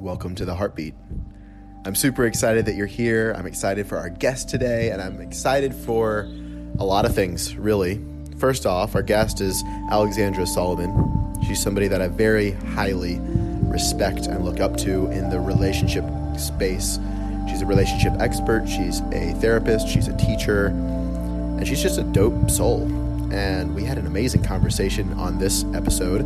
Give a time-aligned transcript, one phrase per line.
[0.00, 0.94] welcome to the Heartbeat.
[1.84, 3.34] I'm super excited that you're here.
[3.36, 6.26] I'm excited for our guest today, and I'm excited for
[6.78, 8.02] a lot of things, really.
[8.38, 11.36] First off, our guest is Alexandra Solomon.
[11.46, 16.04] She's somebody that I very highly respect and look up to in the relationship
[16.38, 16.98] space.
[17.50, 22.50] She's a relationship expert, she's a therapist, she's a teacher, and she's just a dope
[22.50, 22.84] soul.
[23.34, 26.22] And we had an amazing conversation on this episode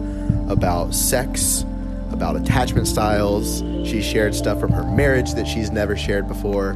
[0.48, 1.64] about sex,
[2.14, 3.60] about attachment styles.
[3.86, 6.70] She shared stuff from her marriage that she's never shared before.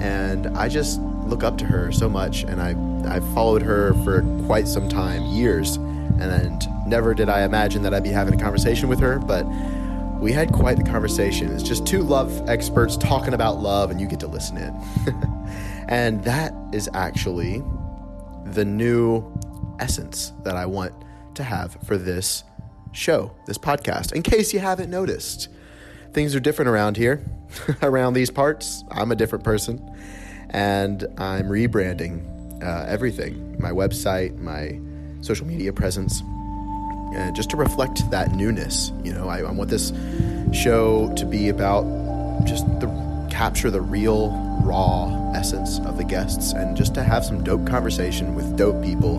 [0.00, 2.42] And I just look up to her so much.
[2.42, 2.74] And I,
[3.10, 5.76] I've followed her for quite some time, years.
[6.20, 9.18] And never did I imagine that I'd be having a conversation with her.
[9.18, 9.44] But
[10.20, 11.52] we had quite the conversation.
[11.52, 14.74] It's just two love experts talking about love, and you get to listen in.
[15.88, 17.62] and that is actually
[18.44, 19.24] the new
[19.80, 20.94] essence that I want
[21.34, 22.44] to have for this
[22.94, 25.48] show, this podcast, in case you haven't noticed.
[26.12, 27.24] Things are different around here,
[27.82, 28.84] around these parts.
[28.90, 29.82] I'm a different person,
[30.50, 34.80] and I'm rebranding uh, everything my website, my
[35.22, 36.22] social media presence,
[37.16, 38.92] uh, just to reflect that newness.
[39.02, 39.92] You know, I, I want this
[40.52, 41.84] show to be about
[42.44, 42.86] just the
[43.30, 44.30] capture the real,
[44.62, 49.18] raw essence of the guests and just to have some dope conversation with dope people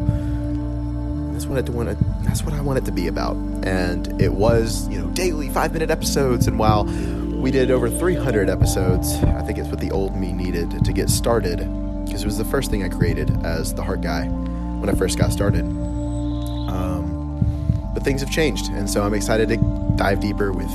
[1.54, 1.98] that's what I want it.
[2.24, 3.36] That's what I want it to be about.
[3.66, 6.48] And it was, you know, daily five minute episodes.
[6.48, 10.84] And while we did over 300 episodes, I think it's what the old me needed
[10.84, 11.60] to get started
[12.06, 15.18] because it was the first thing I created as the heart guy when I first
[15.18, 15.64] got started.
[16.70, 19.58] Um, but things have changed, and so I'm excited to
[19.96, 20.72] dive deeper with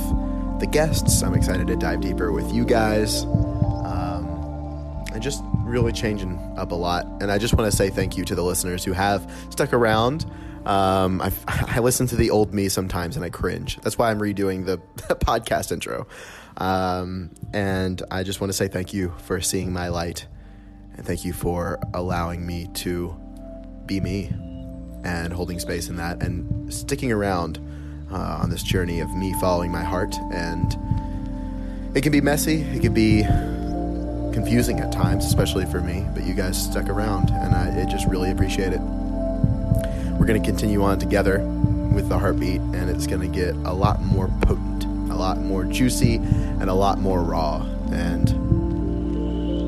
[0.59, 1.23] the guests.
[1.23, 3.23] I'm excited to dive deeper with you guys.
[3.23, 7.05] Um, and just really changing up a lot.
[7.21, 10.25] And I just want to say thank you to the listeners who have stuck around
[10.65, 13.77] um, I, I listen to the old me sometimes and I cringe.
[13.81, 14.77] That's why I'm redoing the
[15.15, 16.07] podcast intro.
[16.57, 20.27] Um, and I just want to say thank you for seeing my light
[20.95, 23.15] and thank you for allowing me to
[23.85, 24.31] be me
[25.03, 27.59] and holding space in that and sticking around
[28.11, 30.15] uh, on this journey of me following my heart.
[30.31, 30.77] And
[31.95, 33.23] it can be messy, it can be
[34.33, 38.07] confusing at times, especially for me, but you guys stuck around and I, I just
[38.07, 38.81] really appreciate it
[40.21, 41.39] we're going to continue on together
[41.95, 45.63] with the heartbeat, and it's going to get a lot more potent, a lot more
[45.63, 47.63] juicy, and a lot more raw.
[47.91, 48.27] And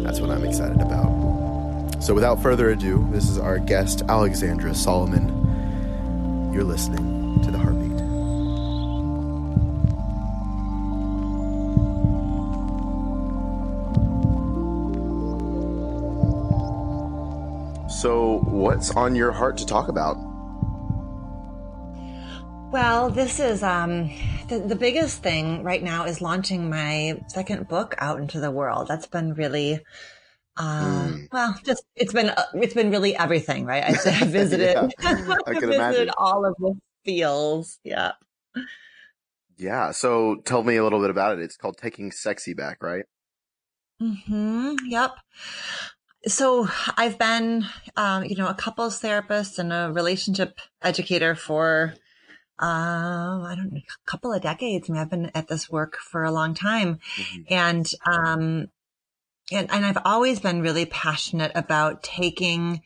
[0.05, 2.03] that's what I'm excited about.
[2.03, 6.51] So, without further ado, this is our guest, Alexandra Solomon.
[6.53, 7.97] You're listening to the heartbeat.
[17.89, 20.32] So, what's on your heart to talk about?
[22.73, 24.09] Well, this is um,
[24.49, 28.87] the, the biggest thing right now is launching my second book out into the world.
[28.87, 29.79] That's been really,
[30.57, 31.27] uh, mm.
[31.31, 33.83] well, just it's been it's been really everything, right?
[33.83, 33.89] I,
[34.21, 36.09] I visited, yeah, I visited imagine.
[36.17, 36.73] all of the
[37.05, 37.77] feels.
[37.83, 38.13] Yeah.
[39.55, 39.91] Yeah.
[39.91, 41.43] So tell me a little bit about it.
[41.43, 43.05] It's called Taking Sexy Back, right?
[43.99, 44.73] Hmm.
[44.87, 45.11] Yep.
[46.25, 46.67] So
[46.97, 51.93] I've been, um, you know, a couples therapist and a relationship educator for
[52.61, 52.65] uh,
[53.45, 54.89] I don't know, a couple of decades.
[54.89, 56.99] I mean, I've been at this work for a long time.
[57.15, 57.41] Mm-hmm.
[57.49, 58.67] And, um,
[59.51, 62.81] and, and I've always been really passionate about taking,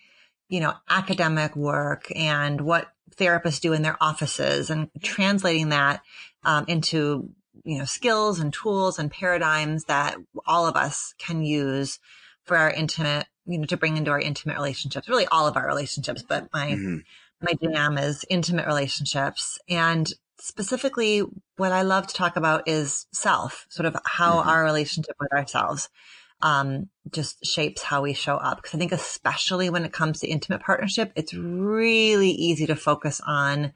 [0.48, 6.02] you know, academic work and what therapists do in their offices and translating that,
[6.44, 7.30] um, into,
[7.64, 12.00] you know, skills and tools and paradigms that all of us can use
[12.44, 15.68] for our intimate, you know, to bring into our intimate relationships, really all of our
[15.68, 16.98] relationships, but my, mm-hmm
[17.42, 19.60] my jam is intimate relationships.
[19.70, 21.24] And specifically,
[21.58, 24.50] what I love to talk about is self, sort of how mm-hmm.
[24.50, 25.90] our relationship with ourselves
[26.42, 28.58] um, just shapes how we show up.
[28.58, 33.22] Because I think, especially when it comes to intimate partnership, it's really easy to focus
[33.26, 33.74] on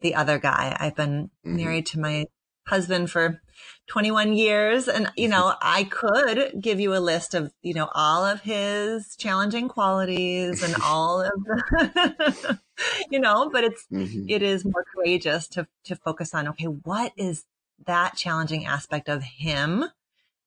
[0.00, 0.76] the other guy.
[0.78, 1.56] I've been mm-hmm.
[1.56, 2.26] married to my
[2.66, 3.40] husband for
[3.88, 4.88] 21 years.
[4.88, 9.16] And, you know, I could give you a list of, you know, all of his
[9.16, 12.58] challenging qualities and all of the,
[13.10, 14.26] you know, but it's, mm-hmm.
[14.28, 17.44] it is more courageous to, to focus on, okay, what is
[17.86, 19.84] that challenging aspect of him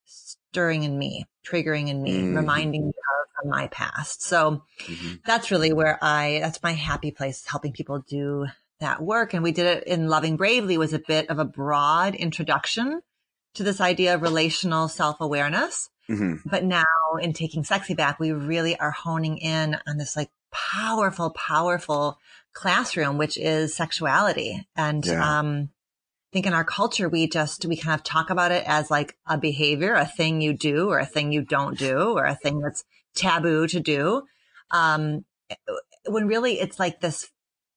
[0.06, 2.36] stirring in me, triggering in me, mm-hmm.
[2.36, 2.94] reminding me
[3.44, 4.24] of my past.
[4.24, 5.16] So mm-hmm.
[5.26, 8.48] that's really where I, that's my happy place, helping people do
[8.84, 9.34] that work.
[9.34, 13.02] And we did it in Loving Bravely was a bit of a broad introduction
[13.56, 15.90] to this idea of relational self awareness.
[16.10, 16.48] Mm-hmm.
[16.50, 16.86] But now
[17.22, 22.20] in taking sexy back, we really are honing in on this like powerful, powerful
[22.54, 24.68] classroom, which is sexuality.
[24.76, 25.40] And, yeah.
[25.40, 25.70] um,
[26.34, 29.38] think in our culture, we just, we kind of talk about it as like a
[29.38, 32.84] behavior, a thing you do or a thing you don't do or a thing that's
[33.16, 34.24] taboo to do.
[34.72, 35.24] Um,
[36.08, 37.30] when really it's like this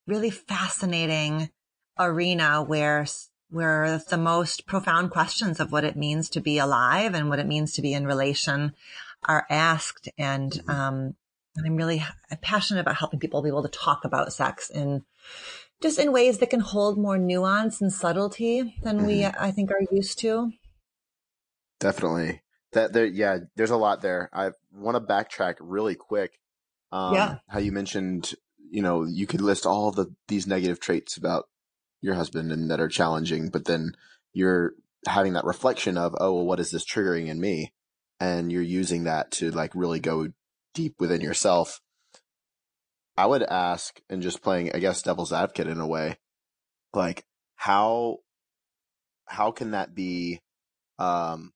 [0.07, 1.51] really fascinating
[1.99, 3.07] arena where
[3.51, 7.47] where the most profound questions of what it means to be alive and what it
[7.47, 8.73] means to be in relation
[9.25, 10.09] are asked.
[10.19, 10.71] And, mm-hmm.
[10.71, 11.15] um,
[11.55, 12.05] and I'm really
[12.43, 15.05] passionate about helping people be able to talk about sex in
[15.83, 19.07] just in ways that can hold more nuance and subtlety than mm-hmm.
[19.07, 20.53] we, I think, are used to.
[21.81, 22.43] Definitely.
[22.73, 24.29] That there, yeah, there's a lot there.
[24.33, 26.39] I want to backtrack really quick.
[26.93, 27.37] Um, yeah.
[27.49, 28.35] How you mentioned,
[28.71, 31.49] you know, you could list all the these negative traits about
[32.01, 33.93] your husband and that are challenging, but then
[34.33, 34.73] you're
[35.07, 37.73] having that reflection of, oh, well, what is this triggering in me?
[38.21, 40.29] And you're using that to like really go
[40.75, 41.81] deep within yourself.
[43.17, 46.19] I would ask, and just playing, I guess, devil's advocate in a way,
[46.93, 47.25] like
[47.55, 48.19] how,
[49.25, 50.43] how can that be,
[50.99, 51.53] um,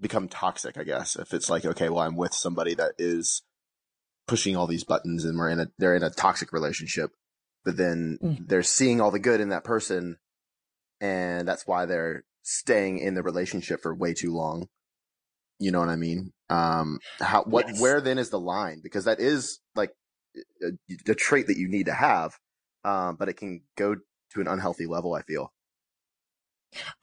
[0.00, 0.76] become toxic?
[0.76, 3.42] I guess if it's like, okay, well, I'm with somebody that is
[4.26, 7.12] pushing all these buttons and we're in a, they're in a toxic relationship
[7.64, 8.48] but then mm.
[8.48, 10.16] they're seeing all the good in that person
[11.00, 14.68] and that's why they're staying in the relationship for way too long
[15.58, 17.80] you know what i mean um how what yes.
[17.80, 19.90] where then is the line because that is like
[21.04, 22.36] the trait that you need to have
[22.84, 23.96] um but it can go
[24.30, 25.52] to an unhealthy level i feel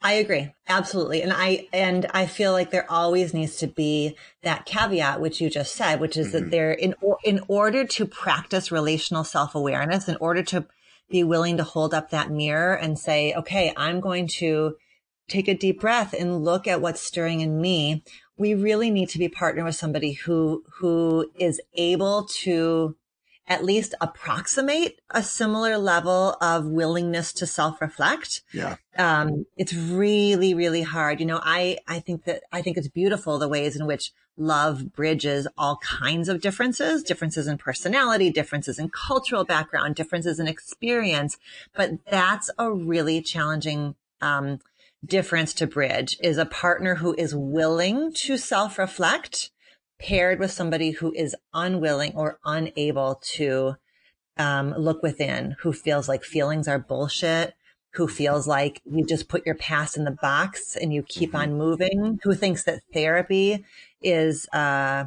[0.02, 0.54] I agree.
[0.68, 1.22] Absolutely.
[1.22, 5.50] And I, and I feel like there always needs to be that caveat, which you
[5.50, 6.44] just said, which is mm-hmm.
[6.44, 6.94] that there, in,
[7.24, 10.66] in order to practice relational self awareness, in order to
[11.10, 14.76] be willing to hold up that mirror and say, okay, I'm going to
[15.28, 18.02] take a deep breath and look at what's stirring in me.
[18.36, 22.96] We really need to be partnered with somebody who, who is able to
[23.46, 28.42] at least approximate a similar level of willingness to self-reflect.
[28.52, 28.76] Yeah.
[28.96, 31.20] Um, it's really, really hard.
[31.20, 34.92] You know, I, I think that, I think it's beautiful the ways in which love
[34.92, 41.36] bridges all kinds of differences, differences in personality, differences in cultural background, differences in experience.
[41.74, 44.58] But that's a really challenging, um,
[45.04, 49.50] difference to bridge is a partner who is willing to self-reflect
[50.04, 53.74] paired with somebody who is unwilling or unable to
[54.36, 57.54] um, look within, who feels like feelings are bullshit,
[57.94, 61.52] who feels like you just put your past in the box and you keep mm-hmm.
[61.52, 63.64] on moving, who thinks that therapy
[64.02, 65.04] is, uh,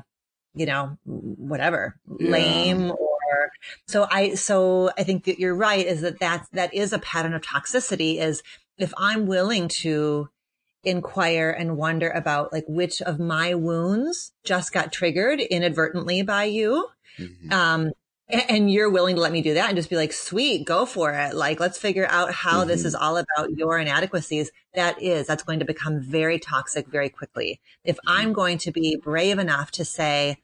[0.55, 2.31] you know, whatever, yeah.
[2.31, 3.51] lame or
[3.85, 7.33] so I, so I think that you're right is that that, that is a pattern
[7.33, 8.41] of toxicity is
[8.77, 10.29] if I'm willing to
[10.83, 16.87] inquire and wonder about like which of my wounds just got triggered inadvertently by you.
[17.17, 17.51] Mm-hmm.
[17.51, 17.91] Um,
[18.29, 21.13] and you're willing to let me do that and just be like, sweet, go for
[21.13, 21.33] it.
[21.33, 22.67] Like, let's figure out how mm-hmm.
[22.67, 24.51] this is all about your inadequacies.
[24.73, 27.61] That is, that's going to become very toxic very quickly.
[27.85, 28.09] If mm-hmm.
[28.09, 30.39] I'm going to be brave enough to say,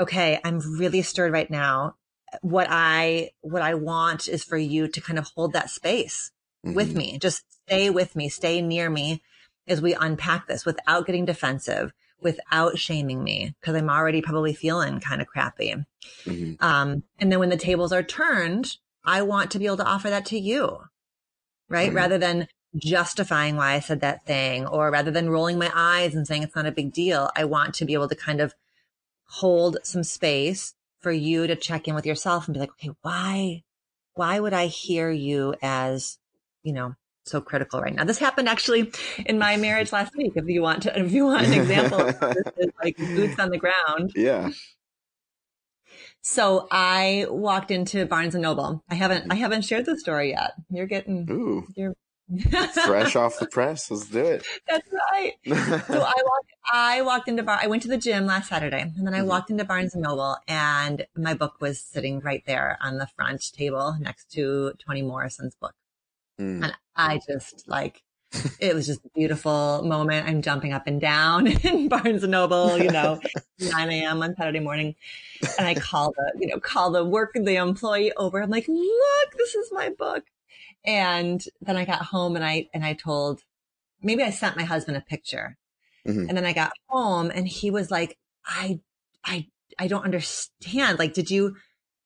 [0.00, 1.96] okay, I'm really stirred right now.
[2.40, 6.30] What I, what I want is for you to kind of hold that space
[6.64, 6.74] mm-hmm.
[6.74, 7.18] with me.
[7.18, 9.22] Just stay with me, stay near me
[9.68, 15.00] as we unpack this without getting defensive, without shaming me, because I'm already probably feeling
[15.00, 15.74] kind of crappy.
[16.24, 16.64] Mm-hmm.
[16.64, 20.10] Um, and then when the tables are turned, I want to be able to offer
[20.10, 20.78] that to you,
[21.68, 21.88] right?
[21.88, 21.96] Mm-hmm.
[21.96, 26.26] Rather than justifying why I said that thing or rather than rolling my eyes and
[26.26, 27.30] saying it's not a big deal.
[27.34, 28.54] I want to be able to kind of
[29.24, 33.62] hold some space for you to check in with yourself and be like, okay, why,
[34.14, 36.18] why would I hear you as,
[36.62, 36.94] you know,
[37.28, 38.04] so critical right now.
[38.04, 38.92] This happened actually
[39.26, 40.32] in my marriage last week.
[40.36, 43.58] If you want to, if you want an example, this is like boots on the
[43.58, 44.12] ground.
[44.16, 44.50] Yeah.
[46.20, 48.82] So I walked into Barnes and Noble.
[48.90, 50.52] I haven't, I haven't shared the story yet.
[50.68, 51.66] You're getting, Ooh.
[51.74, 51.94] you're
[52.84, 53.90] fresh off the press.
[53.90, 54.46] Let's do it.
[54.68, 55.32] That's right.
[55.46, 55.54] So
[55.94, 57.58] I walked, I walked into bar.
[57.62, 59.28] I went to the gym last Saturday, and then I mm-hmm.
[59.28, 63.52] walked into Barnes and Noble, and my book was sitting right there on the front
[63.52, 65.74] table next to Toni Morrison's book.
[66.40, 66.64] Mm.
[66.64, 68.02] And I just like,
[68.60, 70.28] it was just a beautiful moment.
[70.28, 73.20] I'm jumping up and down in Barnes and Noble, you know,
[73.60, 74.22] 9 a.m.
[74.22, 74.96] on Saturday morning.
[75.58, 78.42] And I call the, you know, call the work, the employee over.
[78.42, 80.24] I'm like, look, this is my book.
[80.84, 83.42] And then I got home and I, and I told,
[84.02, 85.56] maybe I sent my husband a picture.
[86.06, 86.28] Mm-hmm.
[86.28, 88.80] And then I got home and he was like, I,
[89.24, 89.46] I,
[89.78, 90.98] I don't understand.
[90.98, 91.56] Like, did you,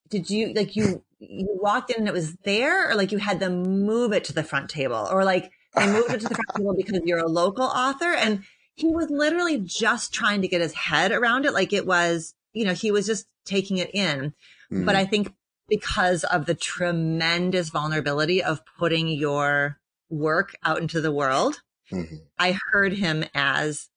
[0.09, 3.41] did you, like, you, you walked in and it was there or like you had
[3.41, 6.51] them move it to the front table or like they moved it to the front
[6.57, 8.43] table because you're a local author and
[8.75, 12.65] he was literally just trying to get his head around it like it was you
[12.65, 14.35] know he was just taking it in
[14.71, 14.85] mm.
[14.85, 15.33] but i think
[15.69, 19.79] because of the tremendous vulnerability of putting your
[20.11, 21.63] work out into the world,
[21.93, 22.17] Mm-hmm.
[22.39, 23.89] I heard him as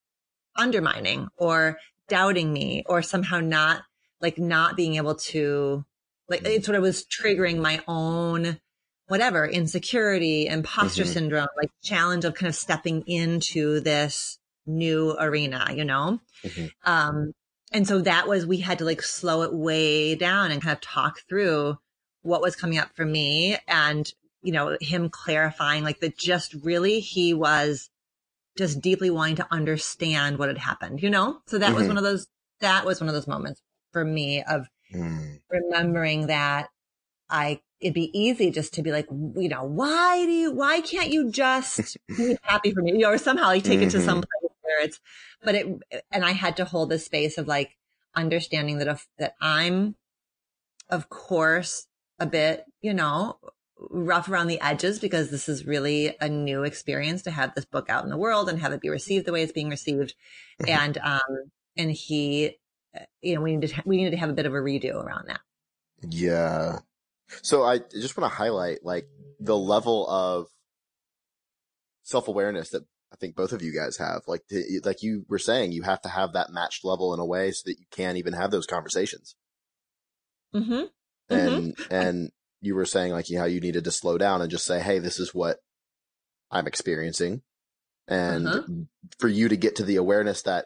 [0.58, 1.78] undermining or
[2.08, 3.84] doubting me or somehow not
[4.22, 5.86] like not being able to
[6.30, 8.60] like it sort of was triggering my own
[9.08, 11.08] whatever insecurity imposter Mhm.
[11.14, 16.72] syndrome like challenge of kind of stepping into this new arena you know Mhm.
[16.86, 17.32] um
[17.72, 20.82] and so that was we had to like slow it way down and kind of
[20.82, 21.78] talk through
[22.24, 27.00] what was coming up for me and you know him clarifying like that just really
[27.00, 27.90] he was
[28.58, 31.90] just deeply wanting to understand what had happened you know so that was Mhm.
[31.90, 32.26] one of those
[32.62, 35.40] that was one of those moments for me of Mm.
[35.50, 36.70] remembering that
[37.30, 41.12] I it'd be easy just to be like, you know, why do you why can't
[41.12, 42.94] you just be happy for me?
[42.94, 45.00] You know, or somehow like take it to some place where it's
[45.44, 45.68] but it
[46.12, 47.78] and I had to hold the space of like
[48.16, 49.96] understanding that if that I'm
[50.90, 51.88] of course
[52.20, 53.40] a bit, you know,
[53.90, 57.90] rough around the edges because this is really a new experience to have this book
[57.90, 60.16] out in the world and have it be received the way it's being received.
[60.62, 60.70] Mhm.
[60.70, 62.58] And um and he
[63.22, 65.28] you know, we need to, we needed to have a bit of a redo around
[65.28, 65.42] that.
[66.08, 66.80] Yeah.
[67.42, 69.08] So I just want to highlight like
[69.40, 70.48] the level of
[72.04, 74.22] self awareness that I think both of you guys have.
[74.28, 77.26] Like, to, like you were saying, you have to have that matched level in a
[77.26, 79.36] way so that you can't even have those conversations.
[80.54, 80.74] Mm-hmm.
[80.74, 80.90] Mhm.
[81.30, 84.66] And, and you were saying like, you, how you needed to slow down and just
[84.66, 85.58] say, Hey, this is what
[86.52, 87.42] I'm experiencing.
[88.08, 88.62] And Uh-huh.
[89.20, 90.66] for you to get to the awareness that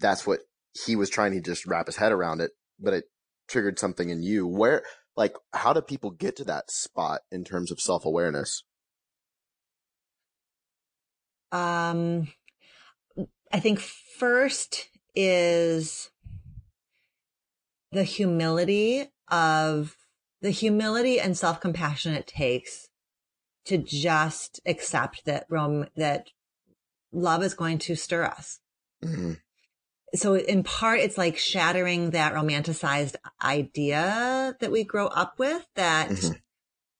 [0.00, 0.40] that's what
[0.84, 3.04] he was trying to just wrap his head around it, but it
[3.48, 4.46] triggered something in you.
[4.46, 4.82] Where,
[5.16, 8.64] like, how do people get to that spot in terms of self awareness?
[11.52, 12.28] Um,
[13.52, 16.10] I think first is
[17.92, 19.96] the humility of
[20.42, 22.88] the humility and self compassion it takes
[23.64, 26.28] to just accept that Rome, that
[27.12, 28.60] love is going to stir us.
[29.02, 29.32] Mm-hmm.
[30.14, 36.08] So in part, it's like shattering that romanticized idea that we grow up with that,
[36.10, 36.40] Mhm.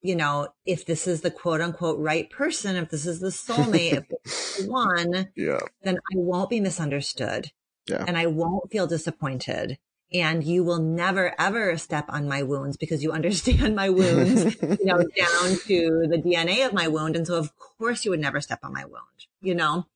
[0.03, 3.93] you know, if this is the quote unquote right person, if this is the soulmate,
[3.93, 5.61] if this is the one, Yeah.
[5.83, 7.53] then I won't be misunderstood.
[7.87, 8.05] Yeah.
[8.07, 9.79] And I won't feel disappointed.
[10.13, 14.85] And you will never ever step on my wounds because you understand my wounds, you
[14.85, 17.17] know, down to the DNA of my wound.
[17.17, 19.87] And so of course you would never step on my wound, you know?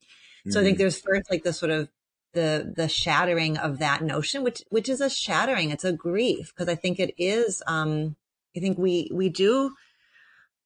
[0.49, 1.91] So I think there's first like this sort of
[2.33, 5.71] the the shattering of that notion, which which is a shattering.
[5.71, 7.63] It's a grief because I think it is.
[7.67, 8.17] Um,
[8.57, 9.75] I think we we do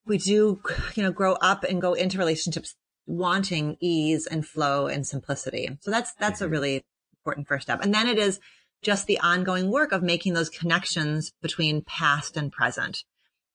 [0.07, 0.61] we do
[0.95, 2.75] you know grow up and go into relationships
[3.07, 5.79] wanting ease and flow and simplicity.
[5.81, 6.51] So that's that's a Mhm.
[6.51, 6.85] really
[7.21, 7.81] important first step.
[7.83, 8.41] And then it is
[8.83, 13.05] just the ongoing work of making those connections between past and present.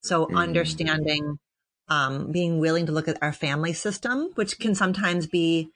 [0.01, 0.35] So Mm.
[0.35, 1.39] understanding,
[1.87, 5.69] um, being willing to look at our family system, which can sometimes be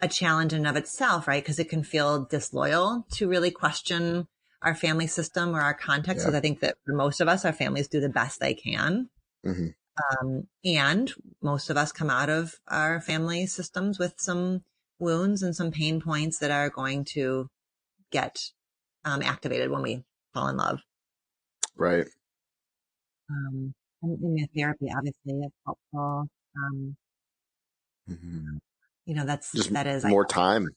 [0.00, 1.42] a challenge in and of itself, right?
[1.42, 4.28] Because it can feel disloyal to really question
[4.62, 6.20] our family system or our context.
[6.20, 6.26] Yeah.
[6.30, 9.08] Because I think that for most of us, our families do the best they can.
[9.44, 9.74] Mhm.
[10.20, 11.12] Um, and
[11.42, 14.64] most of us come out of our family systems with some
[15.00, 17.48] wounds and some pain points that are going to
[18.10, 18.52] get
[19.04, 20.80] um, activated when we fall in love.
[21.76, 22.06] Right.
[23.30, 26.28] Um, and in your therapy, obviously, is helpful.
[26.56, 26.96] Um,
[28.08, 28.60] Mhm.
[29.08, 30.68] You know, that's Just that is more time,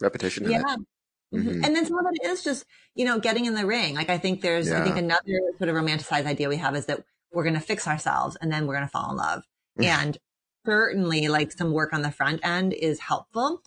[0.00, 0.50] repetition.
[0.50, 0.62] Yeah.
[0.62, 0.84] Mhm.
[1.32, 1.64] Mhm.
[1.64, 2.64] And then some of it is just,
[2.96, 3.94] you know, getting in the ring.
[3.94, 5.22] Like I think there's, I think another
[5.56, 8.66] sort of romanticized idea we have is that we're going to fix ourselves and then
[8.66, 9.44] we're going to fall in love.
[9.78, 10.18] And
[10.66, 13.62] certainly like some work on the front end is helpful.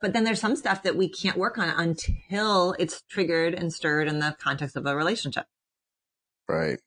[0.00, 4.08] But then there's some stuff that we can't work on until it's triggered and stirred
[4.08, 5.46] in the context of a relationship.
[6.48, 6.80] Right.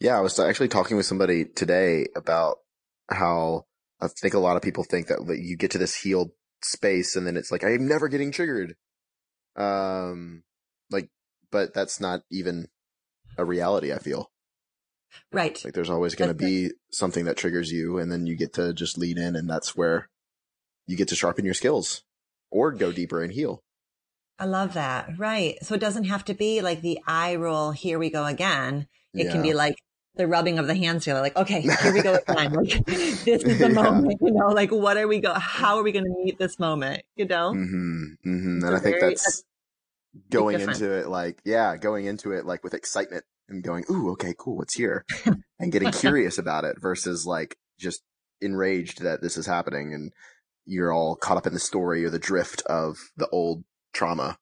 [0.00, 2.58] Yeah, I was actually talking with somebody today about
[3.08, 3.66] how
[4.00, 6.30] I think a lot of people think that like, you get to this healed
[6.62, 8.76] space and then it's like, I'm never getting triggered.
[9.56, 10.42] Um,
[10.90, 11.08] like,
[11.50, 12.68] but that's not even
[13.38, 14.30] a reality, I feel.
[15.32, 15.62] Right.
[15.64, 18.74] Like there's always going to be something that triggers you and then you get to
[18.74, 20.08] just lean in and that's where
[20.86, 22.02] you get to sharpen your skills
[22.50, 23.62] or go deeper and heal.
[24.38, 25.18] I love that.
[25.18, 25.56] Right.
[25.62, 28.88] So it doesn't have to be like the eye roll, here we go again.
[29.14, 29.76] It can be like
[30.16, 32.52] the rubbing of the hands together, like, okay, here we go again.
[32.52, 33.82] Like this is the Yeah.
[33.82, 37.02] moment, you know, like what are we go how are we gonna meet this moment?
[37.16, 37.52] You know?
[37.52, 39.44] hmm hmm And I think very- that's
[40.30, 44.34] going into it like, yeah, going into it like with excitement and going, ooh, okay,
[44.36, 45.04] cool, what's here?
[45.58, 48.02] and getting curious about it versus like just
[48.40, 50.12] enraged that this is happening and
[50.64, 54.38] you're all caught up in the story or the drift of the old trauma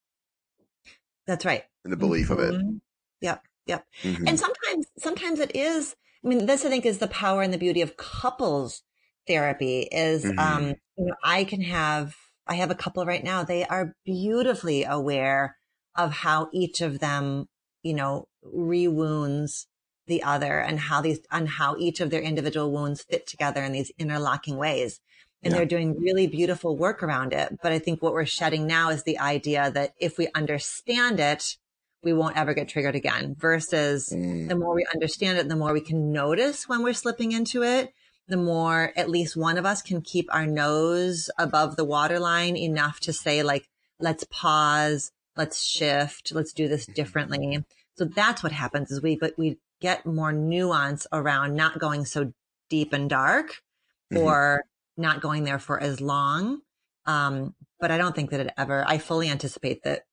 [1.26, 1.64] That's right.
[1.84, 2.54] and the belief of it.
[2.54, 2.80] Mhm.
[3.20, 3.42] Yep.
[3.66, 3.86] Yep.
[4.02, 4.26] Mhm.
[4.26, 7.58] And sometimes, sometimes it is, I mean, this I think is the power and the
[7.58, 8.82] beauty of couples
[9.26, 10.38] therapy is, Mhm.
[10.38, 12.14] um, you know, I can have,
[12.46, 13.42] I have a couple right now.
[13.42, 15.56] They are beautifully aware
[15.96, 17.46] of how each of them,
[17.82, 19.66] you know, rewounds
[20.06, 23.72] the other and how these, and how each of their individual wounds fit together in
[23.72, 25.00] these interlocking ways.
[25.42, 25.58] And Yeah.
[25.58, 27.54] they're doing really beautiful work around it.
[27.62, 31.56] But I think what we're shedding now is the idea that if we understand it,
[32.04, 34.48] we won't ever get triggered again versus Mm.
[34.48, 37.92] the more we understand it, the more we can notice when we're slipping into it.
[38.26, 42.98] The more at least one of us can keep our nose above the waterline enough
[43.00, 43.68] to say like,
[44.00, 47.62] let's pause, let's shift, let's do this differently.
[47.96, 52.32] So that's what happens is we, but we get more nuance around not going so
[52.70, 53.62] deep and dark
[54.10, 54.20] Mhm.
[54.22, 54.64] or
[54.96, 56.62] not going there for as long.
[57.04, 60.04] Um, but I don't think that it ever, I fully anticipate that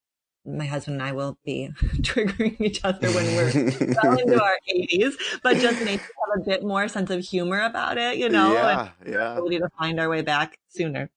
[0.44, 5.14] my husband and I will be triggering each other when we're well into our 80s,
[5.42, 8.88] but just maybe have a bit more sense of humor about it, you know, yeah,
[9.06, 9.32] yeah.
[9.32, 11.10] ability to find our way back sooner.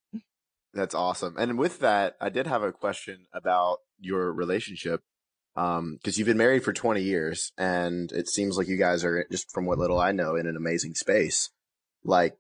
[0.74, 1.36] That's awesome.
[1.38, 5.02] And with that, I did have a question about your relationship.
[5.56, 9.26] Um, cause you've been married for 20 years and it seems like you guys are
[9.32, 11.50] just from what little I know in an amazing space.
[12.04, 12.38] Like,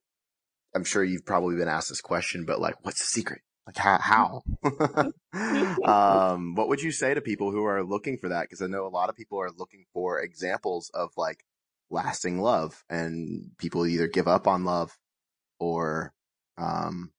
[0.76, 3.42] I'm sure you've probably been asked this question, but like, what's the secret?
[3.68, 4.44] Like how, how?
[5.84, 8.50] um, what would you say to people who are looking for that?
[8.50, 11.44] Cause I know a lot of people are looking for examples of like
[11.90, 14.98] lasting love and people either give up on love
[15.60, 16.14] or,
[16.58, 17.12] um,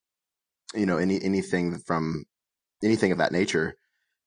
[0.73, 2.25] you know, any, anything from
[2.83, 3.75] anything of that nature.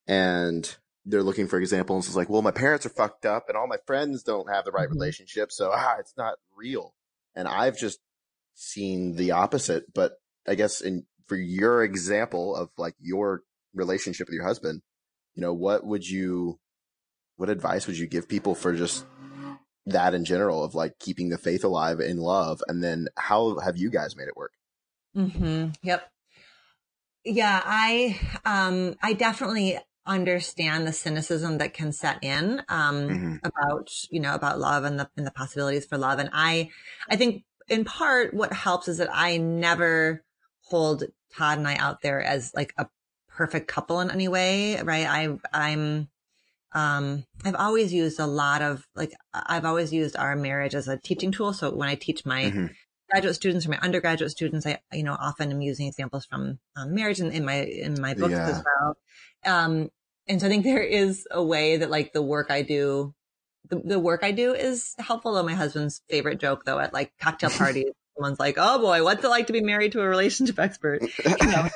[0.07, 0.75] And
[1.07, 2.07] they're looking for examples.
[2.07, 4.73] It's like, well, my parents are fucked up and all my friends don't have the
[4.73, 4.93] right Mhm.
[4.95, 5.53] relationship.
[5.53, 6.95] So, ah, it's not real.
[7.35, 8.01] And I've just
[8.55, 9.93] seen the opposite.
[9.95, 14.83] But I guess in, for your example of like your relationship with your husband,
[15.37, 16.59] you know, what would you,
[17.37, 19.07] what advice would you give people for just
[19.87, 22.61] that in general of like keeping the faith alive in love?
[22.67, 24.51] And then how have you guys made it work?
[25.17, 25.69] Mm-hmm.
[25.85, 26.11] Yep.
[27.25, 33.41] Yeah, I um I definitely understand the cynicism that can set in um Mhm.
[33.45, 36.71] about you know about love and the and the possibilities for love and I
[37.09, 40.25] I think in part what helps is that I never
[40.63, 42.89] hold Todd and I out there as like a
[43.29, 45.07] perfect couple in any way, right?
[45.07, 46.09] I I'm
[46.73, 50.99] um I've always used a lot of like I've always used our marriage as a
[50.99, 51.53] teaching tool.
[51.53, 52.75] So when I teach my Mhm.
[53.11, 56.95] graduate students or my undergraduate students, I, you know, often am using examples from um,
[56.95, 58.49] marriage in, in my, in my books Yeah.
[58.49, 58.97] as well.
[59.45, 59.91] Um,
[60.29, 63.15] and so I think there is a way that like the work I do,
[63.69, 65.35] the, the work I do is helpful.
[65.35, 69.25] Though my husband's favorite joke though at like cocktail parties, someone's like, "Oh boy, what's
[69.25, 71.03] it like to be married to a relationship expert?"
[71.41, 71.69] You know,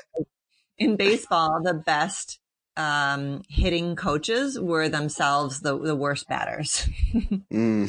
[0.78, 2.38] in baseball, the best
[2.76, 6.88] um, hitting coaches were themselves the, the worst batters.
[7.52, 7.88] Mm.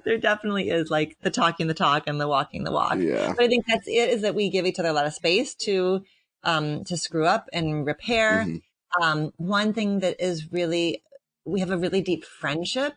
[0.04, 2.98] there definitely is like the talking the talk and the walking the walk.
[2.98, 3.32] yeah.
[3.36, 5.54] But I think that's it is that we give each other a lot of space
[5.56, 6.02] to
[6.42, 8.44] um to screw up and repair.
[8.46, 8.62] Mhm.
[9.00, 11.02] Um one thing that is really
[11.44, 12.94] we have a really deep friendship.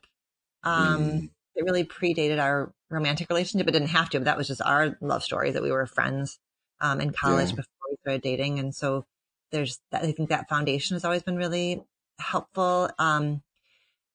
[0.63, 1.29] Um Mm.
[1.55, 3.67] that really predated our romantic relationship.
[3.67, 6.39] It didn't have to, but that was just our love story that we were friends
[6.81, 7.55] um in college Yeah.
[7.55, 8.59] before we started dating.
[8.59, 9.05] And so
[9.51, 11.83] there's that I think that foundation has always been really
[12.19, 12.89] helpful.
[12.99, 13.43] Um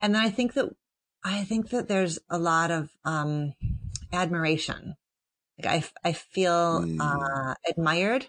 [0.01, 0.71] and then I think that
[1.25, 3.55] I think that there's a lot of um
[4.13, 4.97] admiration.
[5.63, 6.99] Like I feel Mm.
[6.99, 8.29] uh, admired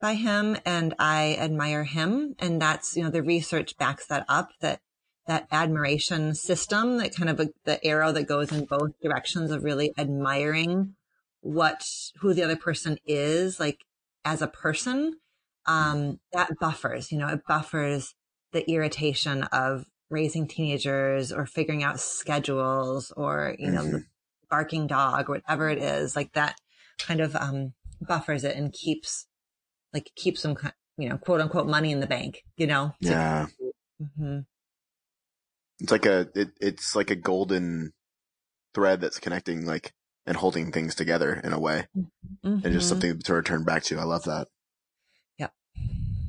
[0.00, 2.36] by him and I admire him.
[2.38, 4.80] And that's, you know, the research backs that up that
[5.26, 9.64] that admiration system, that kind of a, the arrow that goes in both directions of
[9.64, 10.94] really admiring
[11.40, 11.84] what,
[12.20, 13.78] who the other person is, like
[14.24, 15.18] as a person,
[15.66, 18.14] um, that buffers, you know, it buffers
[18.52, 23.90] the irritation of raising teenagers or figuring out schedules or, you know, Mhm.
[23.92, 24.04] the
[24.48, 26.56] barking dog whatever it is, like that
[26.98, 29.26] kind of um buffers it and keeps
[29.92, 30.56] like keeps some
[30.96, 33.46] you know quote unquote money in the bank you know Yeah.
[34.00, 34.46] Mhm.
[35.80, 37.92] It's like a, it, it's like a golden
[38.74, 39.92] thread that's connecting like
[40.26, 41.86] and holding things together in a way
[42.42, 42.88] and just Mhm.
[42.88, 43.98] something to return back to.
[43.98, 44.48] I love that.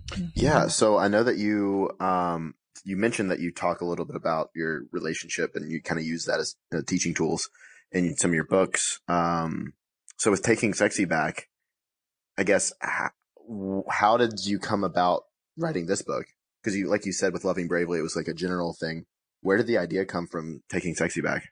[0.10, 0.32] Mhm.
[0.36, 0.68] Yeah.
[0.68, 2.56] So I know that you, um,
[2.86, 6.06] you mentioned that you talk a little bit about your relationship and you kind of
[6.06, 7.50] use that as uh, teaching tools
[7.92, 9.02] in some of your books.
[9.10, 9.74] Um,
[10.18, 11.50] so with taking sexy back,
[12.38, 13.10] I guess, how,
[13.90, 15.24] how did you come about
[15.58, 16.26] writing this book?
[16.64, 19.06] Cause you, like you said, with loving bravely, it was like a general thing.
[19.42, 21.50] Where did the idea come from taking sexy back?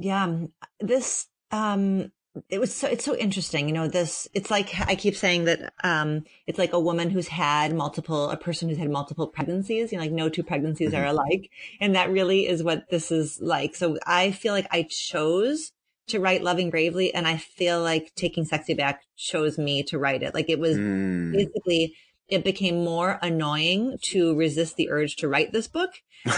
[0.00, 2.10] yeah um, this um
[2.48, 5.72] it was so it's so interesting you know this it's like i keep saying that
[5.84, 9.98] um it's like a woman who's had multiple a person who's had multiple pregnancies you
[9.98, 11.02] know like no two pregnancies mm-hmm.
[11.02, 14.82] are alike and that really is what this is like so i feel like i
[14.84, 15.72] chose
[16.06, 20.22] to write loving bravely and i feel like taking sexy back chose me to write
[20.22, 21.32] it like it was mm.
[21.32, 21.94] basically
[22.30, 25.90] it became more annoying to resist the urge to write this book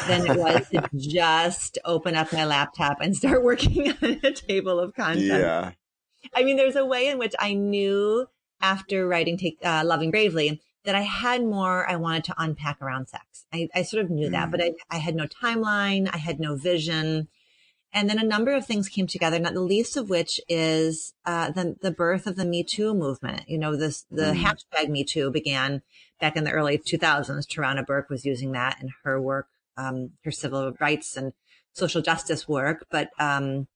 [0.07, 4.81] than it was to just open up my laptop and start working on a table
[4.81, 5.26] of content.
[5.26, 5.72] Yeah.
[6.35, 8.26] I mean, there's a way in which I knew
[8.61, 13.09] after writing Take uh, Loving Bravely that I had more I wanted to unpack around
[13.09, 13.46] sex.
[13.52, 14.33] I, I sort of knew mm.
[14.33, 17.28] that, but I, I had no timeline, I had no vision.
[17.94, 21.50] And then a number of things came together, not the least of which is uh,
[21.50, 23.48] the the birth of the Me Too movement.
[23.48, 24.42] You know, this the mm.
[24.42, 25.83] hashtag Me Too began
[26.20, 27.46] back in the early 2000s.
[27.46, 31.35] Tarana Burke was using that in her work, um, her civil rights and
[31.74, 32.87] social justice work.
[32.90, 33.68] But um,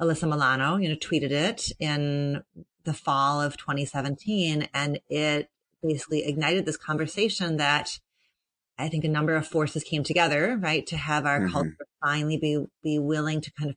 [0.00, 2.44] Alyssa Milano, you know, tweeted it in
[2.84, 5.50] the fall of 2017, and it
[5.82, 7.98] basically ignited this conversation that
[8.78, 11.52] I think a number of forces came together, right, to have our mm-hmm.
[11.52, 13.76] culture finally be be willing to kind of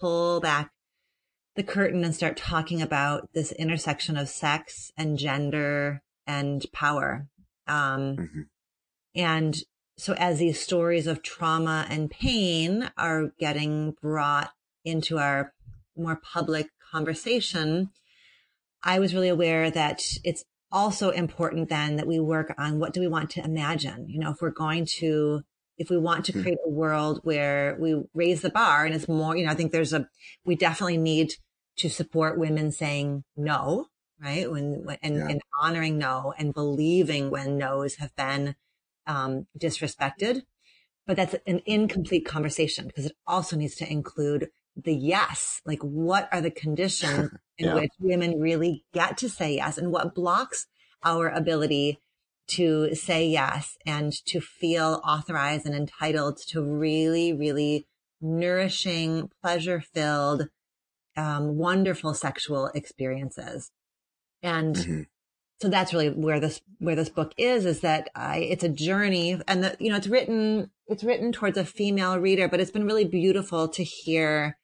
[0.00, 0.70] pull back
[1.56, 7.26] the curtain and start talking about this intersection of sex and gender and power.
[7.66, 8.40] Um, mm-hmm.
[9.14, 9.56] And
[9.96, 14.50] so, as these stories of trauma and pain are getting brought
[14.84, 15.52] into our
[15.96, 17.90] more public conversation,
[18.82, 23.00] I was really aware that it's also important then that we work on what do
[23.00, 24.08] we want to imagine?
[24.08, 25.42] You know, if we're going to,
[25.76, 26.42] if we want to hmm.
[26.42, 29.72] create a world where we raise the bar and it's more, you know, I think
[29.72, 30.08] there's a,
[30.44, 31.34] we definitely need
[31.76, 33.86] to support women saying no,
[34.20, 34.50] right?
[34.50, 35.28] When, and, yeah.
[35.28, 38.56] and honoring no and believing when no's have been,
[39.06, 40.42] um, disrespected.
[41.06, 44.48] But that's an incomplete conversation because it also needs to include
[44.82, 45.60] the yes.
[45.66, 47.74] Like, what are the conditions in yeah.
[47.74, 50.66] which women really get to say yes and what blocks
[51.02, 52.00] our ability
[52.48, 57.86] to say yes and to feel authorized and entitled to really, really
[58.20, 60.48] nourishing, pleasure filled,
[61.16, 63.70] um, wonderful sexual experiences.
[64.42, 65.02] And mm-hmm.
[65.60, 69.40] so that's really where this, where this book is, is that I, it's a journey
[69.46, 72.86] and the, you know, it's written, it's written towards a female reader, but it's been
[72.86, 74.56] really beautiful to hear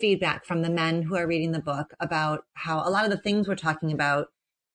[0.00, 3.16] feedback from the men who are reading the book about how a lot of the
[3.16, 4.28] things we're talking about,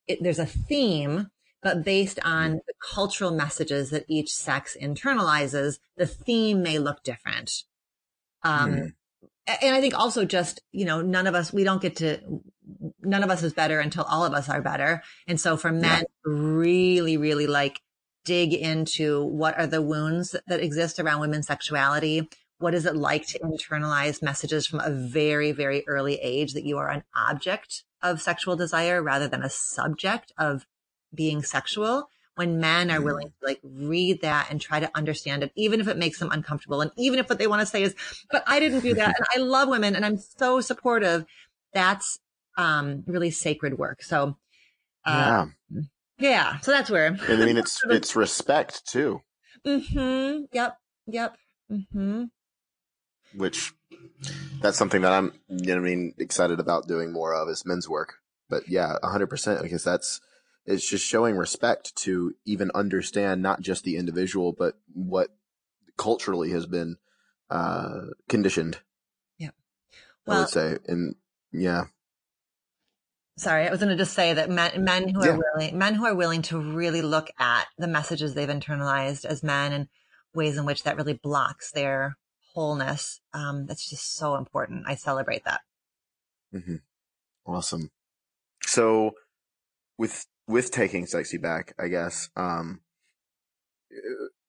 [0.06, 1.28] it, there's a theme,
[1.62, 7.64] but based on the cultural messages that each sex internalizes, the theme may look different.
[8.42, 8.92] Um, mm.
[9.62, 12.18] and I think also just, you know, none of us, we don't get to,
[13.02, 15.02] none of us is better until all of us are better.
[15.26, 16.04] And so for men, yeah.
[16.24, 17.80] really, really like
[18.24, 22.28] dig into what are the wounds that exist around women's sexuality?
[22.60, 26.76] What is it like to internalize messages from a very, very early age that you
[26.76, 30.66] are an object of sexual desire rather than a subject of
[31.14, 32.10] being sexual?
[32.34, 33.46] When men are willing mm-hmm.
[33.46, 36.82] to like read that and try to understand it, even if it makes them uncomfortable.
[36.82, 37.94] And even if what they want to say is,
[38.30, 39.14] but I didn't do that.
[39.16, 41.24] and I love women and I'm so supportive.
[41.72, 42.18] That's,
[42.58, 44.02] um, really sacred work.
[44.02, 44.36] So,
[45.06, 45.80] uh, yeah.
[46.18, 46.58] Yeah.
[46.60, 47.06] So that's where.
[47.06, 49.22] and I mean, it's, it's respect too.
[49.66, 50.44] Mm-hmm.
[50.52, 50.78] Yep.
[51.06, 51.36] Yep.
[51.72, 52.24] Mm-hmm
[53.34, 53.72] which
[54.60, 57.88] that's something that I'm, you know, I mean, excited about doing more of is men's
[57.88, 58.14] work.
[58.48, 60.20] But yeah, hundred percent, because that's,
[60.66, 65.28] it's just showing respect to even understand not just the individual, but what
[65.96, 66.96] culturally has been,
[67.48, 68.78] uh, conditioned.
[69.38, 69.50] Yeah.
[70.26, 71.14] Well, I would say, and
[71.52, 71.84] yeah.
[73.38, 75.38] Sorry, I was going to just say that men, men who are yeah.
[75.54, 79.72] willing, men who are willing to really look at the messages they've internalized as men
[79.72, 79.88] and
[80.34, 82.18] ways in which that really blocks their
[82.54, 83.20] wholeness.
[83.32, 84.84] Um, that's just so important.
[84.86, 85.60] I celebrate that.
[86.54, 86.76] Mm-hmm.
[87.46, 87.90] Awesome.
[88.62, 89.12] So
[89.98, 92.80] with, with taking sexy back, I guess, um,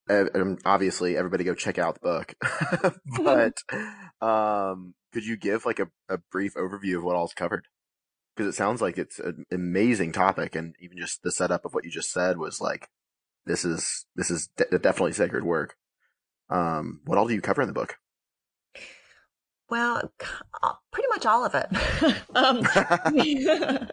[0.09, 0.25] uh,
[0.65, 2.35] obviously everybody go check out the book,
[3.23, 7.67] but, um, could you give like a, a brief overview of what all's covered?
[8.37, 11.83] Cause it sounds like it's an amazing topic and even just the setup of what
[11.83, 12.87] you just said was like,
[13.45, 15.75] this is, this is de- definitely sacred work.
[16.51, 17.97] Um, what all do you cover in the book?
[19.69, 20.11] Well,
[20.91, 21.65] pretty much all of it.
[22.35, 23.89] um, the,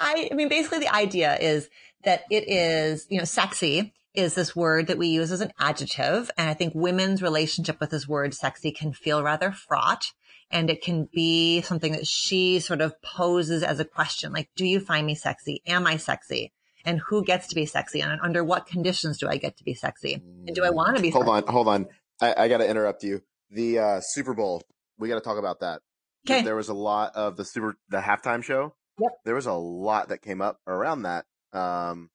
[0.00, 1.68] I, I mean, basically the idea is
[2.04, 6.30] that it is, you know, sexy is this word that we use as an adjective.
[6.38, 10.12] And I think women's relationship with this word sexy can feel rather fraught.
[10.50, 14.64] And it can be something that she sort of poses as a question, like, do
[14.64, 15.60] you find me sexy?
[15.66, 16.52] Am I sexy?
[16.84, 19.74] And who gets to be sexy and under what conditions do I get to be
[19.74, 20.14] sexy?
[20.46, 21.46] And do I want to be Hold sexy?
[21.46, 21.86] on, hold on.
[22.20, 23.22] I, I got to interrupt you.
[23.50, 24.62] The uh, Super Bowl,
[24.98, 25.80] we got to talk about that.
[26.28, 26.42] Okay.
[26.42, 28.74] there was a lot of the super the halftime show.
[28.98, 29.12] Yep.
[29.24, 31.24] There was a lot that came up around that.
[31.52, 32.10] Um,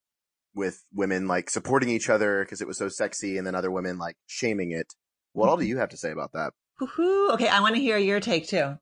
[0.56, 3.98] with women like supporting each other because it was so sexy, and then other women
[4.00, 4.88] like shaming it.
[5.34, 5.70] What all do Mm-hmm.
[5.70, 6.54] you have to say about that?
[6.82, 7.34] Woohoo.
[7.36, 8.78] Okay, I want to hear your take too.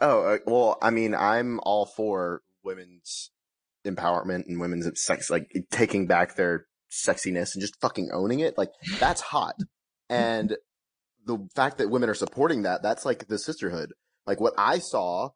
[0.00, 3.30] Oh, uh, well, I mean, I'm all for women's
[3.86, 8.56] empowerment and women's sex, like taking back their sexiness and just fucking owning it.
[8.58, 9.54] Like that's hot.
[10.12, 10.56] And
[11.24, 13.92] the fact that women are supporting that, that's like the sisterhood.
[14.26, 15.28] Like what I saw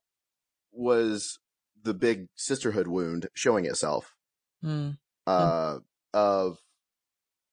[0.73, 1.39] was
[1.81, 4.15] the big sisterhood wound showing itself,
[4.63, 4.91] Hmm.
[5.29, 5.79] uh,
[6.13, 6.59] of,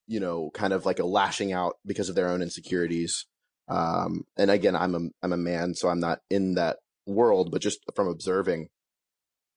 [0.07, 3.27] you know, kind of like a lashing out because of their own insecurities.
[3.67, 7.61] Um, and again, I'm a, I'm a man, so I'm not in that world, but
[7.61, 8.69] just from observing,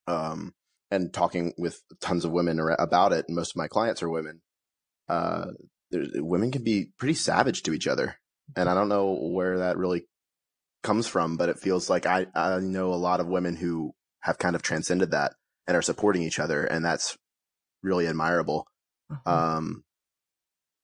[0.07, 0.53] um,
[0.94, 4.40] and talking with tons of women about it, and most of my clients are women.
[5.09, 5.46] Uh,
[5.90, 8.16] women can be pretty savage to each other,
[8.57, 10.07] and I don't know where that really
[10.83, 14.38] comes from, but it feels like I I know a lot of women who have
[14.38, 15.35] kind of transcended that
[15.66, 17.16] and are supporting each other, and that's
[17.83, 18.66] really admirable.
[19.11, 19.26] Mhm.
[19.30, 19.85] Um,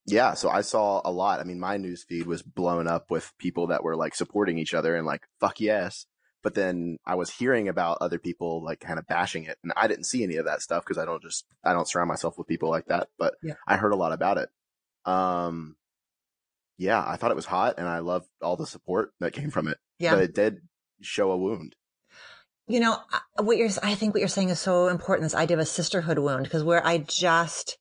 [0.06, 1.40] yeah, so I saw a lot.
[1.40, 4.74] I mean, my news feed was blown up with people that were like supporting each
[4.74, 6.06] other and like, fuck yes.
[6.42, 9.58] But then I was hearing about other people like kind of bashing it.
[9.62, 12.08] And I didn't see any of that stuff because I don't just, I don't surround
[12.08, 13.08] myself with people like that.
[13.18, 13.54] But Yeah.
[13.66, 14.48] I heard a lot about it.
[15.04, 15.76] Um,
[16.78, 19.68] yeah, I thought it was hot and I loved all the support that came from
[19.68, 19.78] it.
[19.98, 20.14] yeah.
[20.14, 20.60] But it did
[21.02, 21.74] show a wound.
[22.66, 22.98] You know,
[23.38, 25.24] what you're, I think what you're saying is so important.
[25.24, 27.76] This idea of a sisterhood wound, because where I just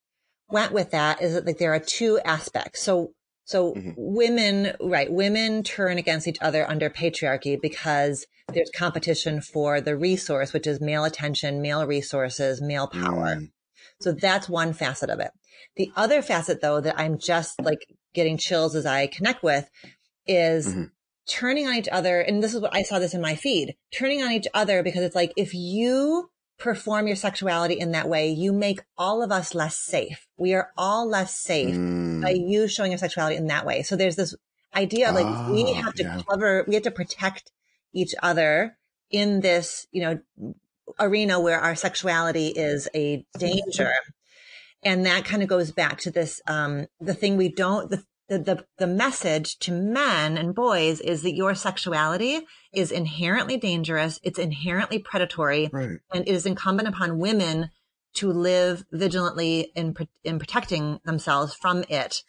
[0.49, 2.81] went with that is that like there are two aspects.
[2.81, 3.11] So,
[3.49, 3.95] so Mhm.
[3.97, 5.11] women, right?
[5.11, 10.79] Women turn against each other under patriarchy because there's competition for the resource, which is
[10.79, 13.37] male attention, male resources, male power.
[13.37, 13.51] Mm.
[14.01, 15.31] So that's one facet of it.
[15.77, 17.79] The other facet though that I'm just like
[18.13, 19.67] getting chills as I connect with
[20.27, 20.91] is Mhm.
[21.27, 22.21] turning on each other.
[22.21, 25.01] And this is what I saw this in my feed, turning on each other because
[25.01, 26.29] it's like, if you
[26.59, 30.27] perform your sexuality in that way, you make all of us less safe.
[30.37, 32.21] We are all less safe Mm.
[32.21, 33.81] by you showing your sexuality in that way.
[33.81, 34.35] So there's this
[34.75, 36.21] idea of like we Oh, have to yeah.
[36.29, 37.51] cover, we have to protect
[37.93, 38.77] each other
[39.09, 40.19] in this, you know,
[40.99, 43.93] arena where our sexuality is a danger.
[44.83, 48.39] And that kind of goes back to this, um, the thing we don't, the, the,
[48.39, 54.19] the, the message to men and boys is that your sexuality is inherently dangerous.
[54.23, 55.99] It's inherently predatory Right.
[56.13, 57.71] and it is incumbent upon women
[58.15, 62.23] to live vigilantly in, in protecting themselves from it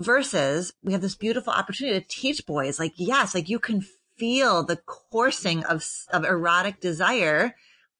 [0.00, 3.84] versus we have this beautiful opportunity to teach boys like yes like you can
[4.18, 7.54] feel the coursing of of erotic desire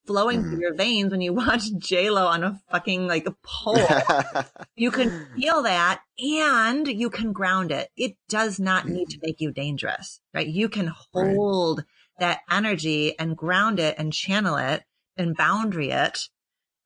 [0.05, 0.61] flowing through Mhm.
[0.61, 3.87] your veins when you watch j-lo on a fucking like a pole
[4.75, 7.89] you can feel that and you can ground it.
[7.95, 10.47] It does not need to make you dangerous, right?
[10.47, 11.35] You can Right.
[11.35, 11.85] hold
[12.19, 14.83] that energy and ground it and channel it
[15.17, 16.19] and boundary it,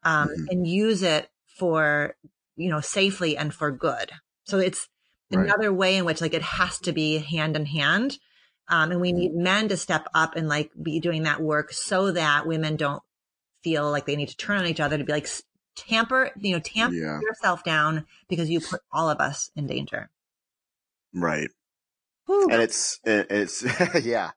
[0.03, 0.47] um, Mhm.
[0.49, 2.15] and use it for,
[2.55, 4.11] you know, safely and for good.
[4.45, 4.87] So it's
[5.31, 5.47] Right.
[5.49, 8.19] another way in which like it has to be hand in hand.
[8.69, 12.11] Um, and we need men to step up and like be doing that work so
[12.11, 13.01] that women don't
[13.67, 15.27] feel like they need to turn on each other to be like
[15.75, 17.19] tamper, you know, tamp Yeah.
[17.19, 20.09] yourself down because you put all of us in danger.
[21.13, 21.49] right.
[22.27, 22.49] Whew.
[22.51, 23.63] and it's it's
[24.05, 24.31] yeah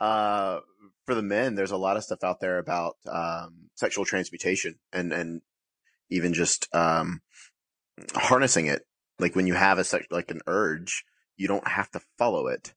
[0.00, 0.60] uh
[1.04, 5.12] for the men there's a lot of stuff out there about um sexual transmutation and
[5.12, 5.42] and
[6.08, 7.20] even just um
[8.14, 8.82] harnessing it
[9.18, 11.04] like when you have a sex like an urge
[11.36, 12.72] you don't have to follow it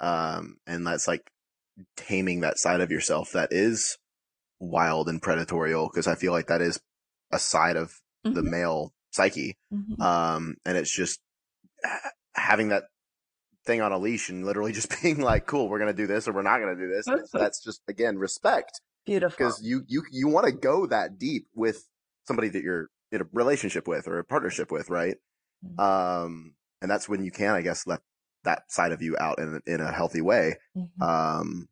[0.00, 1.30] um and that's like
[1.96, 3.98] taming that side of yourself that is
[4.60, 6.80] wild and predatorial because i feel like that is
[7.32, 8.50] a side of the Mhm.
[8.50, 10.00] male psyche Mhm.
[10.00, 11.20] um, and it's just
[12.34, 12.84] having that
[13.64, 16.26] thing on a leash and literally just being like, cool, we're going to do this
[16.26, 17.06] or we're not going to do this.
[17.06, 19.36] It's- That's just, again, respect Beautiful.
[19.36, 21.86] because you, you, you want to go that deep with
[22.26, 24.88] somebody that you're in a relationship with or a partnership with.
[24.88, 25.16] Right.
[25.64, 25.78] Mhm.
[25.78, 28.00] Um, and that's when you can, I guess, let
[28.44, 30.56] that side of you out in, in a healthy way.
[30.76, 31.02] Mhm.
[31.02, 31.68] Um,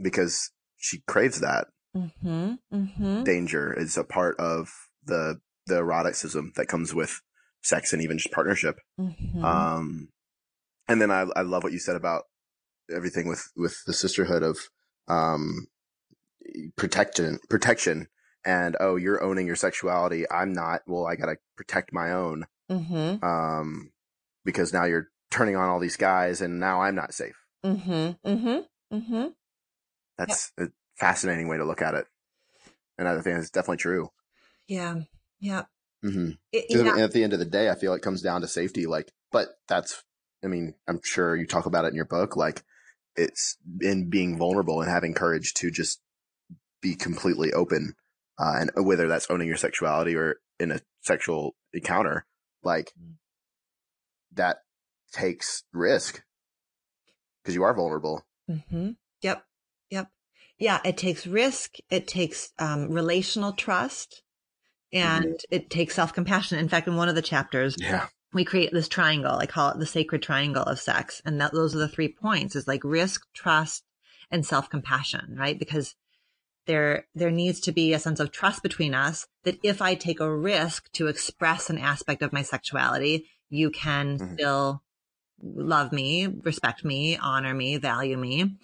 [0.00, 2.58] because she craves that Mhm.
[2.72, 3.24] Mhm.
[3.24, 4.70] danger is a part of
[5.04, 7.20] the, the eroticism that comes with
[7.62, 8.78] sex and even just partnership.
[9.00, 9.42] Mhm.
[9.42, 10.08] Um,
[10.86, 12.24] and then I, I love what you said about
[12.94, 14.58] everything with, with the sisterhood of,
[15.08, 15.66] um,
[16.76, 18.08] protection, protection
[18.44, 20.24] and, oh, you're owning your sexuality.
[20.30, 20.82] I'm not.
[20.86, 22.46] Well, I got to protect my own.
[22.70, 23.22] Mhm.
[23.22, 23.92] Um,
[24.44, 27.36] because now you're turning on all these guys and now I'm not safe.
[27.64, 28.28] Mm-hmm.
[28.28, 28.96] Mm-hmm.
[28.96, 29.26] Mm-hmm.
[30.16, 30.68] That's a
[30.98, 32.06] fascinating way to look at it.
[32.98, 34.08] And I think it's definitely true.
[34.66, 34.96] Yeah.
[35.40, 35.64] Yeah.
[36.02, 36.96] hmm It- yeah.
[36.98, 38.86] At the end of the day, I feel it comes down to safety.
[38.86, 40.02] Like, but that's,
[40.44, 42.36] I mean, I'm sure you talk about it in your book.
[42.36, 42.62] Like,
[43.16, 46.00] it's in being vulnerable and having courage to just
[46.80, 47.94] be completely open.
[48.38, 52.24] Uh, and whether that's owning your sexuality or in a sexual encounter,
[52.62, 52.92] like
[54.32, 54.58] that
[55.12, 56.22] takes risk
[57.42, 58.24] because you are vulnerable.
[58.48, 58.90] Mm-hmm.
[59.22, 59.42] Yep.
[60.58, 60.80] Yeah.
[60.84, 61.76] It takes risk.
[61.90, 64.22] It takes um, relational trust
[64.92, 65.54] and mm-hmm.
[65.54, 66.58] it takes self compassion.
[66.58, 68.06] In fact, in one of the chapters, yeah.
[68.32, 69.36] we create this triangle.
[69.36, 71.20] I call it the sacred triangle of sex.
[71.24, 73.84] And that those are the three points is like risk, trust,
[74.30, 75.58] and self compassion, right?
[75.58, 75.94] Because
[76.66, 80.20] there, there needs to be a sense of trust between us that if I take
[80.20, 84.34] a risk to express an aspect of my sexuality, you can mm-hmm.
[84.34, 84.82] still
[85.42, 88.56] love me, respect me, honor me, value me.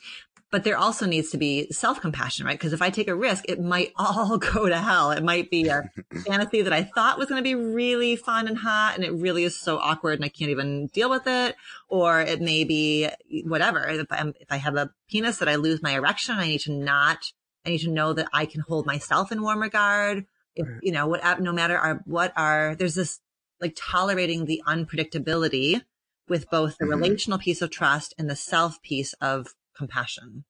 [0.54, 2.56] But there also needs to be self compassion, right?
[2.56, 5.10] Because if I take a risk, it might all go to hell.
[5.10, 5.90] It might be a
[6.28, 9.42] fantasy that I thought was going to be really fun and hot, and it really
[9.42, 11.56] is so awkward and I can't even deal with it.
[11.88, 13.08] Or it may be
[13.42, 13.84] whatever.
[13.88, 16.72] If, i if I have a penis that I lose my erection, I need to
[16.72, 17.32] not,
[17.66, 20.24] I need to know that I can hold myself in warm regard.
[20.54, 23.18] If, you know, what, no matter our, what are, there's this
[23.60, 25.82] like tolerating the unpredictability
[26.28, 26.94] with both the mm-hmm.
[26.94, 30.44] relational piece of trust and the self piece of compassion.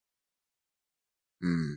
[1.42, 1.76] Mm.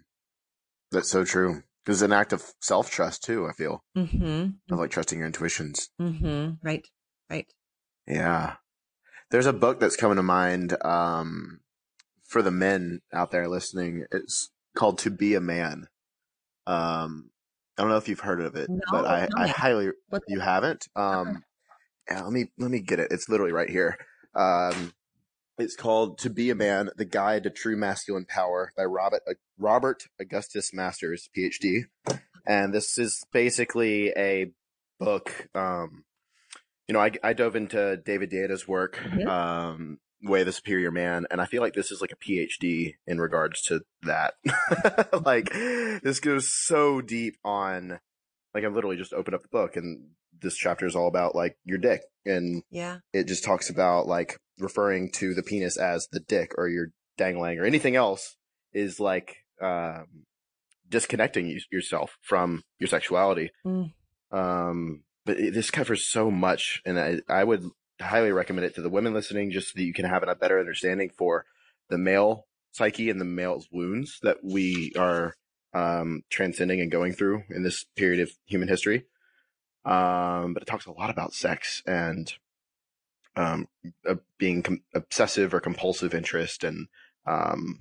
[0.91, 1.63] That's so true.
[1.85, 3.47] It's an act of self trust too.
[3.47, 4.73] I feel mm-hmm.
[4.73, 5.89] of like trusting your intuitions.
[6.01, 6.55] Mm-hmm.
[6.61, 6.85] Right.
[7.29, 7.47] Right.
[8.05, 8.55] Yeah.
[9.31, 11.59] There's a book that's coming to mind um,
[12.23, 14.05] for the men out there listening.
[14.11, 15.87] It's called "To Be a Man."
[16.65, 17.31] Um,
[17.77, 19.27] I don't know if you've heard of it, no, but I.
[19.35, 19.91] I highly
[20.27, 20.87] you haven't.
[20.95, 21.43] Um,
[22.09, 23.11] yeah, let me let me get it.
[23.11, 23.97] It's literally right here.
[24.33, 24.93] Um,
[25.57, 29.23] it's called "To Be a Man: The Guide to True Masculine Power" by Robert
[29.57, 31.85] Robert Augustus Masters, PhD.
[32.45, 34.51] And this is basically a
[34.99, 35.49] book.
[35.53, 36.05] Um,
[36.87, 39.27] you know, I, I dove into David Deida's work, mm-hmm.
[39.27, 43.19] um, Way the Superior Man, and I feel like this is like a PhD in
[43.19, 44.35] regards to that.
[45.25, 47.99] like, this goes so deep on,
[48.63, 50.09] like, I literally just opened up the book and
[50.41, 54.37] this chapter is all about like your dick and yeah it just talks about like
[54.59, 58.35] referring to the penis as the dick or your dangling or anything else
[58.73, 60.05] is like um,
[60.89, 63.91] disconnecting you, yourself from your sexuality mm.
[64.31, 67.63] um, but it, this covers so much and I, I would
[67.99, 70.59] highly recommend it to the women listening just so that you can have a better
[70.59, 71.45] understanding for
[71.89, 75.33] the male psyche and the male's wounds that we are
[75.77, 79.05] um, transcending and going through in this period of human history
[79.85, 82.33] um, but it talks a lot about sex and
[83.37, 83.69] um,
[84.05, 86.87] uh, being com- obsessive or compulsive interest and
[87.25, 87.79] um,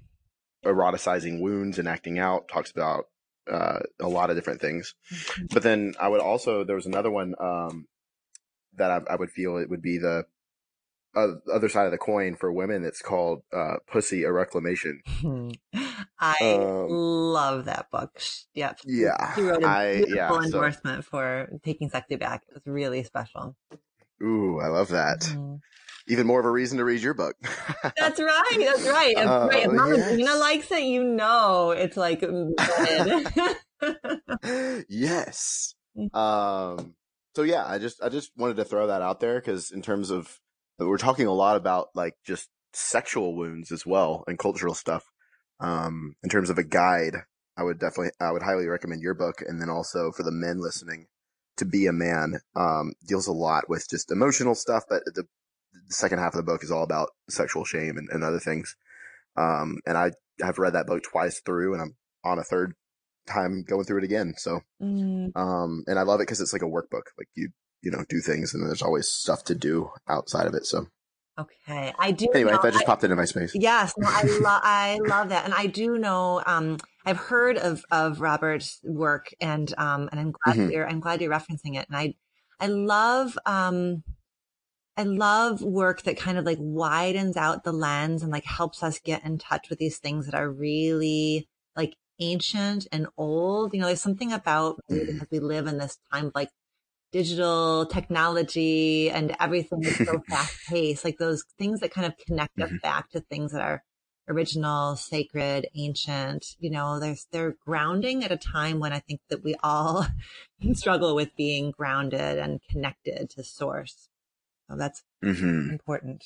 [0.64, 2.46] eroticizing wounds and acting out.
[2.46, 3.08] Talks about
[3.50, 4.94] uh, a lot of different things.
[5.12, 5.46] Mm-hmm.
[5.52, 7.88] But then I would also there was another one um,
[8.76, 10.26] that I, I, would feel it would be the
[11.16, 12.84] uh, other side of the coin for women.
[12.84, 15.00] It's called uh, "Pussy a Reclamation."
[16.20, 18.20] I um, love that book.
[18.54, 18.80] Yep.
[18.84, 19.34] Yeah.
[19.34, 21.10] She wrote a I, beautiful yeah, endorsement so.
[21.10, 22.42] for taking Sexy back.
[22.48, 23.56] It was really special.
[24.22, 25.20] Ooh, I love that.
[25.20, 25.56] Mm-hmm.
[26.08, 27.34] Even more of a reason to read your book.
[27.96, 28.56] that's right.
[28.58, 29.16] That's right.
[29.16, 29.62] Uh, right.
[29.66, 30.16] If Mama yes.
[30.16, 32.22] Gena likes it, you know it's like
[34.88, 35.74] yes.
[36.14, 36.94] Um.
[37.34, 40.10] So yeah, I just I just wanted to throw that out there because in terms
[40.10, 40.38] of
[40.78, 45.04] we're talking a lot about like just sexual wounds as well and cultural stuff.
[45.60, 47.16] Um, in terms of a guide,
[47.56, 49.42] I would definitely, I would highly recommend your book.
[49.46, 51.06] And then also for the men listening,
[51.56, 55.22] to be a man, um, deals a lot with just emotional stuff, but the,
[55.72, 58.76] the second half of the book is all about sexual shame and, and other things.
[59.36, 60.10] Um, and I
[60.42, 62.74] have read that book twice through and I'm on a third
[63.26, 64.34] time going through it again.
[64.36, 65.34] So, mm.
[65.34, 67.04] um, and I love it because it's like a workbook.
[67.18, 67.50] Like you,
[67.82, 70.66] you know, do things and there's always stuff to do outside of it.
[70.66, 70.86] So
[71.38, 72.28] Okay, I do.
[72.34, 73.52] Anyway, know, that just I, popped into my space.
[73.54, 76.42] Yes, no, I love I love that, and I do know.
[76.46, 80.70] Um, I've heard of of Robert's work, and um, and I'm glad mm-hmm.
[80.70, 82.14] you're I'm glad you're referencing it, and I
[82.58, 84.02] I love um.
[84.98, 88.98] I love work that kind of like widens out the lens and like helps us
[88.98, 93.74] get in touch with these things that are really like ancient and old.
[93.74, 96.48] You know, there's something about because we live in this time like
[97.12, 102.58] digital technology and everything is so fast paced, like those things that kind of connect
[102.60, 102.76] us mm-hmm.
[102.82, 103.82] back to things that are
[104.28, 109.44] original, sacred, ancient, you know, there's, they're grounding at a time when I think that
[109.44, 110.06] we all
[110.74, 114.08] struggle with being grounded and connected to source.
[114.68, 115.70] So that's mm-hmm.
[115.70, 116.24] important.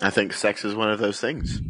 [0.00, 1.60] I think sex is one of those things.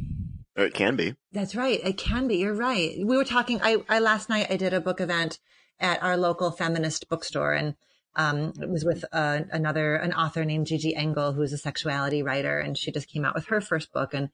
[0.56, 1.16] Or it can be.
[1.32, 1.80] That's right.
[1.82, 2.36] It can be.
[2.36, 2.96] You're right.
[2.96, 5.38] We were talking, I, I last night I did a book event
[5.84, 7.52] at our local feminist bookstore.
[7.52, 7.74] And
[8.16, 12.58] um, it was with uh, another, an author named Gigi Engle, who's a sexuality writer.
[12.58, 14.14] And she just came out with her first book.
[14.14, 14.30] And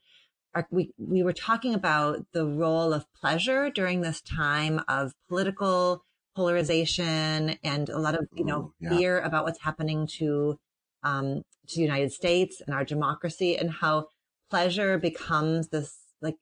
[0.55, 6.05] our, we we were talking about the role of pleasure during this time of political
[6.37, 8.91] polarization and a lot of you know Ooh, yeah.
[8.91, 10.59] fear about what's happening to
[11.03, 14.09] um, to the United States and our democracy, and how
[14.51, 16.37] pleasure becomes this like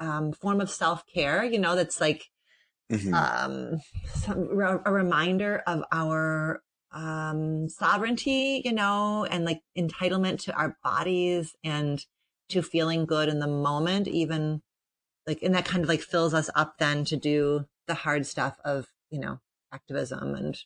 [0.00, 1.44] um, form of self care.
[1.44, 2.24] You know, that's like
[2.92, 3.12] Mhm.
[3.14, 3.80] um,
[4.14, 4.48] some,
[4.84, 6.62] a reminder of our
[6.92, 12.04] um, sovereignty, you know, and like entitlement to our bodies and
[12.50, 14.62] to feeling good in the moment, even
[15.26, 18.58] like, and that kind of like fills us up then to do the hard stuff
[18.64, 19.40] of, you know,
[19.72, 20.58] activism and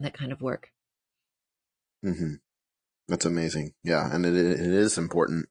[0.00, 0.70] that kind of work.
[2.02, 2.34] hmm
[3.06, 3.74] That's amazing.
[3.84, 5.48] Yeah, and it it is important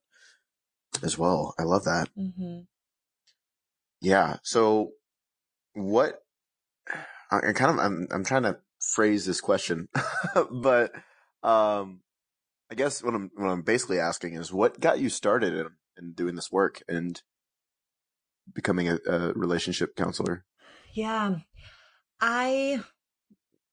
[1.04, 1.54] as well.
[1.58, 2.10] I love that.
[2.18, 2.62] Mm-hmm.
[4.02, 4.38] Yeah.
[4.44, 4.92] So,
[5.74, 6.22] what?
[7.32, 9.88] I, kind of I'm I'm trying to phrase this question,
[10.52, 10.92] but
[11.44, 12.02] um,
[12.70, 15.68] I guess what I'm what I'm basically asking is what got you started in,
[15.98, 17.22] in doing this work and
[18.54, 20.46] becoming a, a relationship counselor.
[20.94, 21.38] Yeah.
[22.20, 22.82] I,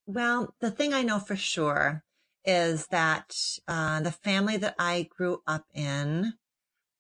[0.07, 2.03] well, the thing I know for sure
[2.45, 3.37] is that
[3.67, 6.35] uh, the family that I grew up in,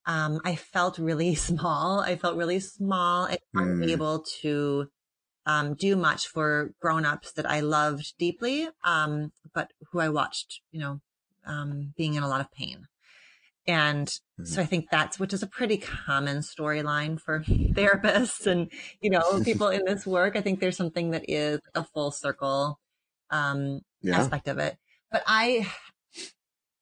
[0.09, 2.01] um, I felt really small.
[2.01, 3.83] I felt really small and Hmm.
[3.83, 4.91] unable to
[5.47, 10.81] um, do much for grown-ups that I loved deeply, um, but who I watched, you
[10.81, 11.01] know,
[11.47, 12.89] um, being in a lot of pain.
[13.67, 14.13] And
[14.45, 17.41] so I think that's, which is a pretty common storyline for
[17.77, 20.37] therapists and, you know, people in this work.
[20.37, 22.81] I think there's something that is a full circle,
[23.31, 24.15] um, Yeah.
[24.17, 24.79] aspect of it.
[25.11, 25.71] But I,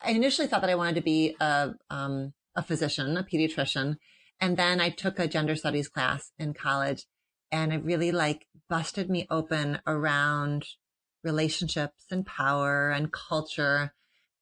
[0.00, 3.96] I initially thought that I wanted to be a, um, a physician, a pediatrician.
[4.40, 7.06] And then I took a gender studies class in college
[7.52, 10.66] and it really like busted me open around
[11.22, 13.94] relationships and power and culture.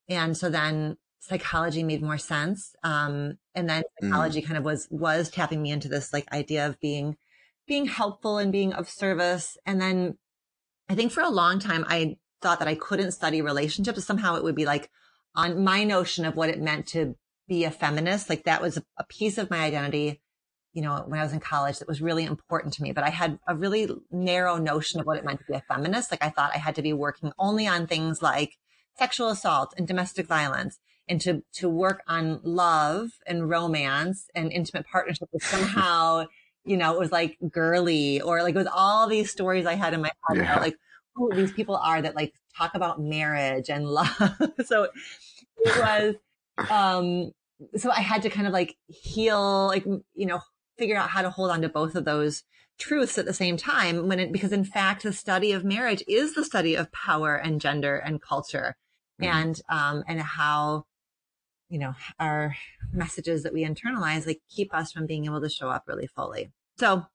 [0.08, 2.74] And so then psychology made more sense.
[2.82, 4.08] Um, and then Mm.
[4.08, 7.16] psychology kind of was, was tapping me into this like idea of being,
[7.66, 9.56] being helpful and being of service.
[9.64, 10.18] And then
[10.88, 14.04] I think for a long time, I thought that I couldn't study relationships.
[14.04, 14.90] Somehow it would be like
[15.34, 17.16] on my notion of what it meant to
[17.48, 18.28] be a feminist.
[18.28, 20.20] Like that was a, piece of my identity,
[20.72, 22.92] you know, when I was in college that was really important to me.
[22.92, 26.10] But I had a really narrow notion of what it meant to be a feminist.
[26.10, 28.56] Like I thought I had to be working only on things like
[28.98, 30.78] sexual assault and domestic violence
[31.08, 36.24] and to, to work on love and romance and intimate partnership was somehow,
[36.64, 39.92] you know, it was like girly or like it was all these stories I had
[39.92, 40.44] in my head Yeah.
[40.44, 40.76] about like
[41.14, 44.16] who these people are that like talk about marriage and love.
[44.64, 44.92] so it
[45.78, 46.14] was,
[46.70, 47.32] um,
[47.76, 50.40] so I had to kind of like heal, like, you know,
[50.78, 52.42] figure out how to hold on to both of those
[52.78, 56.34] truths at the same time when it, because in fact, the study of marriage is
[56.34, 58.76] the study of power and gender and culture
[59.20, 59.26] Mhm.
[59.26, 60.84] and, um, and how,
[61.68, 62.56] you know, our
[62.92, 66.52] messages that we internalize, like keep us from being able to show up really fully.
[66.78, 67.06] So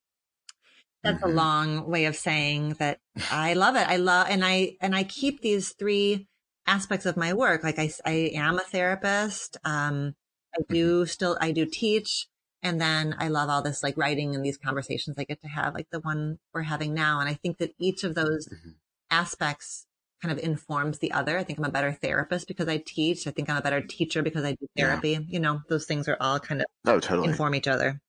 [1.03, 1.31] that's Mhm.
[1.31, 2.99] a long way of saying that
[3.31, 3.87] I love it.
[3.87, 6.27] I love, and I, and I keep these three
[6.69, 7.63] aspects of my work.
[7.63, 9.57] Like I, I am a therapist.
[9.65, 10.15] Um,
[10.55, 12.27] I do still, I do teach.
[12.61, 15.73] And then I love all this like writing and these conversations I get to have,
[15.73, 17.19] like the one we're having now.
[17.19, 18.75] And I think that each of those Mhm.
[19.09, 19.87] aspects
[20.21, 21.37] kind of informs the other.
[21.37, 23.25] I think I'm a better therapist because I teach.
[23.25, 24.87] I think I'm a better teacher because I do Yeah.
[24.87, 25.25] therapy.
[25.29, 27.29] You know, those things are all kind of Oh, totally.
[27.29, 28.01] inform each other.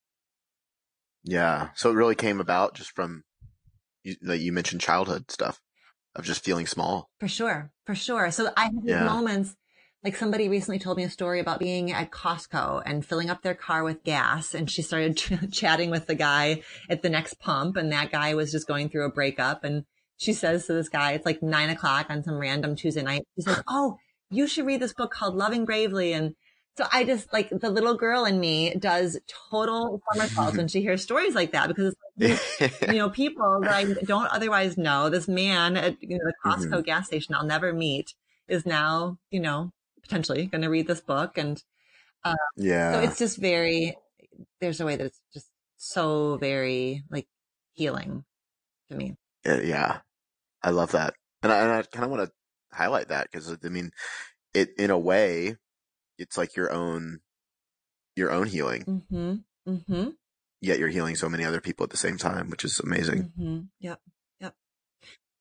[1.23, 1.71] Yeah.
[1.75, 3.23] So it really came about just from
[4.03, 5.61] you, like you mentioned childhood stuff
[6.17, 7.09] of just feeling small.
[7.19, 7.71] For sure.
[7.87, 8.31] For sure.
[8.31, 9.05] So I have these Yeah.
[9.05, 9.57] moments,
[10.03, 13.55] like somebody recently told me a story about being at Costco and filling up their
[13.55, 14.55] car with gas.
[14.55, 17.77] And she started ch- chatting with the guy at the next pump.
[17.77, 19.63] And that guy was just going through a breakup.
[19.65, 19.85] And
[20.17, 23.23] she says to this guy, it's like nine o'clock on some random Tuesday night.
[23.37, 23.97] She says, Oh,
[24.31, 26.13] you should read this book called Loving Bravely.
[26.13, 26.35] And
[26.77, 29.19] so I just like the little girl in me does
[29.51, 33.73] total somersaults when she hears stories like that because it's like, you know, people that
[33.73, 35.11] I don't otherwise know.
[35.11, 38.15] This man at you know, the Costco gas station I'll never meet
[38.49, 41.39] is now, you know, potentially going to read this book.
[41.39, 41.63] And
[42.57, 42.93] yeah.
[42.93, 43.97] so it's just very,
[44.61, 47.27] there's a way that it's just so very like
[47.73, 48.25] healing
[48.91, 49.17] to me.
[49.47, 49.99] Uh, yeah.
[50.63, 51.15] I love that.
[51.43, 53.93] And I, and I kind of want to highlight that because I mean,
[54.53, 55.57] it, in a way,
[56.21, 57.21] it's like your own,
[58.15, 59.35] your own healing, Mm-hmm.
[59.69, 60.09] Mm-hmm.
[60.61, 63.33] yet you're healing so many other people at the same time, which is amazing.
[63.39, 63.61] Mm-hmm.
[63.81, 64.01] Yep.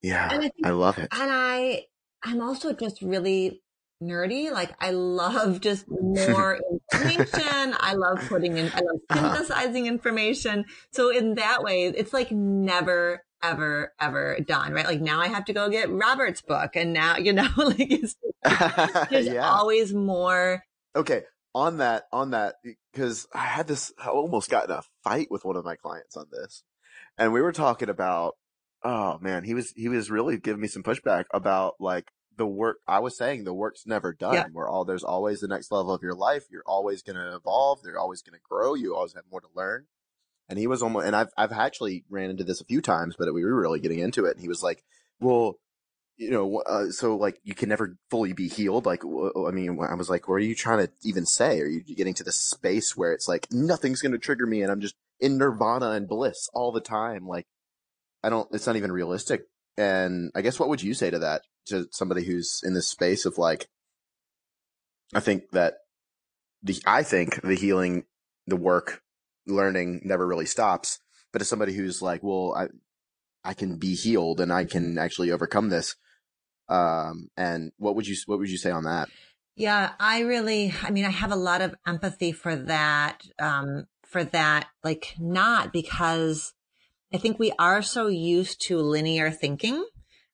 [0.01, 0.29] Yeah.
[0.31, 1.09] And I think- I love it.
[1.11, 1.85] And I,
[2.23, 3.61] I'm also just really
[4.01, 4.49] nerdy.
[4.51, 6.57] Like I love just more
[6.93, 7.75] information.
[7.79, 9.35] I love putting in, I love Uh-huh.
[9.35, 10.63] synthesizing information.
[10.93, 14.85] So in that way, it's like never, ever, ever done, right?
[14.85, 18.15] Like now I have to go get Robert's book and now, you know, like it's,
[19.09, 19.49] there's yeah.
[19.49, 20.63] always more.
[20.95, 21.23] Okay.
[21.55, 22.55] On that, on that,
[22.93, 26.15] because I had this, I almost got in a fight with one of my clients
[26.15, 26.63] on this,
[27.17, 28.35] and we were talking about,
[28.83, 32.77] oh man, he was he was really giving me some pushback about like the work.
[32.87, 34.35] I was saying the work's never done.
[34.35, 34.45] Yeah.
[34.53, 36.45] We're all there's always the next level of your life.
[36.51, 37.79] You're always going to evolve.
[37.83, 38.75] They're always going to grow.
[38.75, 39.87] You always have more to learn.
[40.47, 43.33] And he was almost, and I've I've actually ran into this a few times, but
[43.33, 44.35] we were really getting into it.
[44.35, 44.83] And he was like,
[45.19, 45.55] well
[46.19, 48.85] you know, uh, so like you can never fully be healed.
[48.85, 51.61] Like, I mean, I was like, what are you trying to even say?
[51.61, 54.69] Are you getting to this space where it's like nothing's going to trigger me and
[54.69, 57.25] I'm just in nirvana and bliss all the time?
[57.25, 57.47] Like,
[58.21, 59.43] I don't, it's not even realistic.
[59.77, 63.25] And I guess what would you say to that to somebody who's in this space
[63.25, 63.69] of like,
[65.15, 65.75] I think that
[66.61, 68.03] the, I think the healing,
[68.45, 69.01] the work,
[69.47, 70.99] learning never really stops.
[71.31, 72.67] But as somebody who's like, well, I,
[73.49, 75.95] I can be healed and I can actually overcome this.
[76.69, 79.09] Um, and what would you, what would you say on that?
[79.55, 84.23] Yeah, I really, I mean, I have a lot of empathy for that, um, for
[84.23, 86.53] that, like not because
[87.13, 89.85] I think we are so used to linear thinking,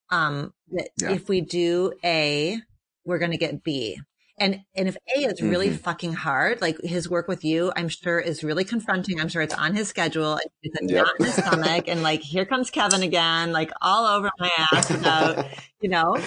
[0.10, 1.14] um, that Yeah.
[1.14, 2.60] if we do A,
[3.06, 4.00] we're going to get B.
[4.38, 5.80] And, and if A is really Mhm.
[5.80, 9.20] fucking hard, like his work with you, I'm sure is really confronting.
[9.20, 10.40] I'm sure it's on his schedule.
[10.62, 11.06] It's a Yep.
[11.06, 11.88] knot in his stomach.
[11.88, 15.46] And like, here comes Kevin again, like all over my ass about,
[15.80, 16.18] you know,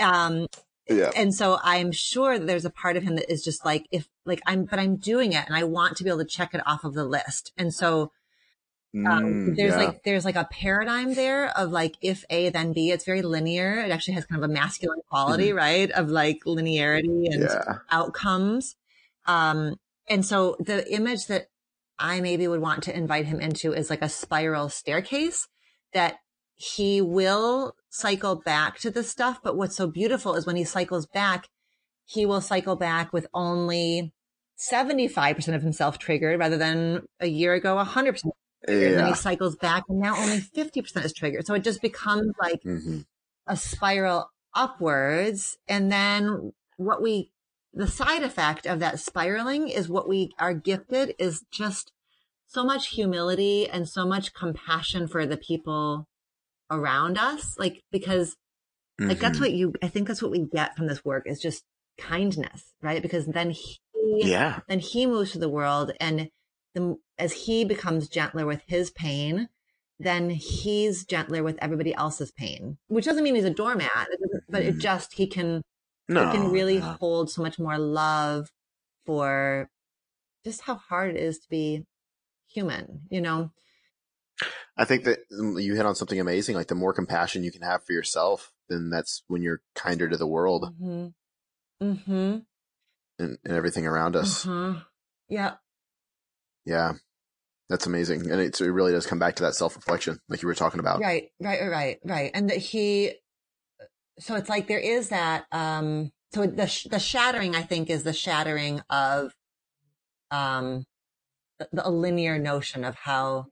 [0.00, 0.46] um,
[0.88, 1.12] Yeah.
[1.14, 4.08] and so I'm sure that there's a part of him that is just like, if
[4.26, 6.62] like I'm, but I'm doing it and I want to be able to check it
[6.66, 7.52] off of the list.
[7.56, 8.10] And so,
[8.94, 9.84] um, Mm, there's yeah.
[9.84, 13.80] like, there's like a paradigm there of like, if A, then B, it's very linear.
[13.80, 15.90] It actually has kind of a masculine quality, right?
[15.90, 17.78] Of like linearity and yeah.
[17.90, 18.76] outcomes.
[19.26, 19.76] Um,
[20.08, 21.48] and so the image that
[21.98, 25.48] I maybe would want to invite him into is like a spiral staircase
[25.92, 26.18] that
[26.54, 29.40] he will cycle back to the stuff.
[29.42, 31.48] But what's so beautiful is when he cycles back,
[32.04, 34.12] he will cycle back with only
[34.58, 38.24] 75% of himself triggered rather than a year ago, 100%
[38.66, 38.90] triggered.
[38.90, 41.46] And then he cycles back and now only 50% is triggered.
[41.46, 43.00] So it just becomes like hmm
[43.46, 45.58] a spiral upwards.
[45.68, 47.32] And then what we,
[47.72, 51.92] the side effect of that spiraling is what we are gifted is just
[52.46, 56.06] so much humility and so much compassion for the people
[56.70, 57.58] around us.
[57.58, 58.36] Like, because
[59.08, 61.64] like that's what you, I think that's what we get from this work is just
[61.98, 63.02] kindness, right?
[63.02, 63.78] Because then he,
[64.20, 64.60] Yeah.
[64.68, 66.30] then he moves to the world and
[66.74, 69.48] the, as he becomes gentler with his pain,
[69.98, 74.08] then he's gentler with everybody else's pain, which doesn't mean he's a doormat,
[74.48, 74.80] but it Mhm.
[74.80, 75.62] just, he can,
[76.08, 76.26] No.
[76.26, 76.96] he can really no.
[77.00, 78.50] hold so much more love
[79.06, 79.70] for
[80.44, 81.86] just how hard it is to be
[82.46, 83.50] human, you know?
[84.76, 86.56] I think that mm, you hit on something amazing.
[86.56, 90.16] Like the more compassion you can have for yourself, then that's when you're kinder to
[90.16, 91.08] the world hmm
[91.80, 92.38] hmm
[93.18, 94.46] and, and everything around us.
[94.46, 94.80] uh
[95.28, 95.54] Yeah.
[96.64, 96.92] Yeah.
[97.68, 98.30] That's amazing.
[98.30, 100.80] And it's, it really does come back to that self reflection, like you were talking
[100.80, 101.00] about.
[101.00, 102.30] Right, right, right, right.
[102.34, 103.14] And that he,
[104.18, 108.02] so it's like there is that, um, so the, sh- the shattering, I think, is
[108.02, 109.32] the shattering of,
[110.30, 110.84] um,
[111.58, 113.46] the, the linear notion of how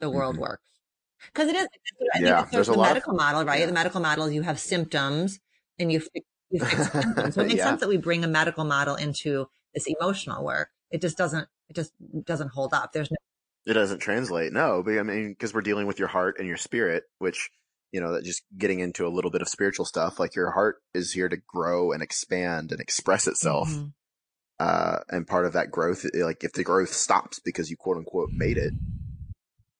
[0.00, 0.40] the world Mhm.
[0.40, 0.62] works.
[1.34, 1.68] Cause it is,
[2.14, 3.60] I think Yeah, it's there's sort a of the lot of- medical model, right?
[3.60, 3.66] yeah.
[3.66, 5.38] The medical model, you have symptoms
[5.78, 7.34] and you fix, you fix symptoms.
[7.36, 7.64] So it makes Yeah.
[7.64, 10.68] sense that we bring a medical model into this emotional work.
[10.90, 11.92] It just doesn't, it just
[12.24, 12.92] doesn't hold up.
[12.92, 13.16] There's no,
[13.66, 14.52] It doesn't translate.
[14.52, 17.50] No, but I mean, because we're dealing with your heart and your spirit, which,
[17.92, 20.76] you know, that just getting into a little bit of spiritual stuff, like your heart
[20.94, 23.68] is here to grow and expand and express itself.
[23.68, 23.92] Mhm.
[24.60, 28.30] Uh, and part of that growth, like if the growth stops because you quote unquote
[28.32, 28.72] made it,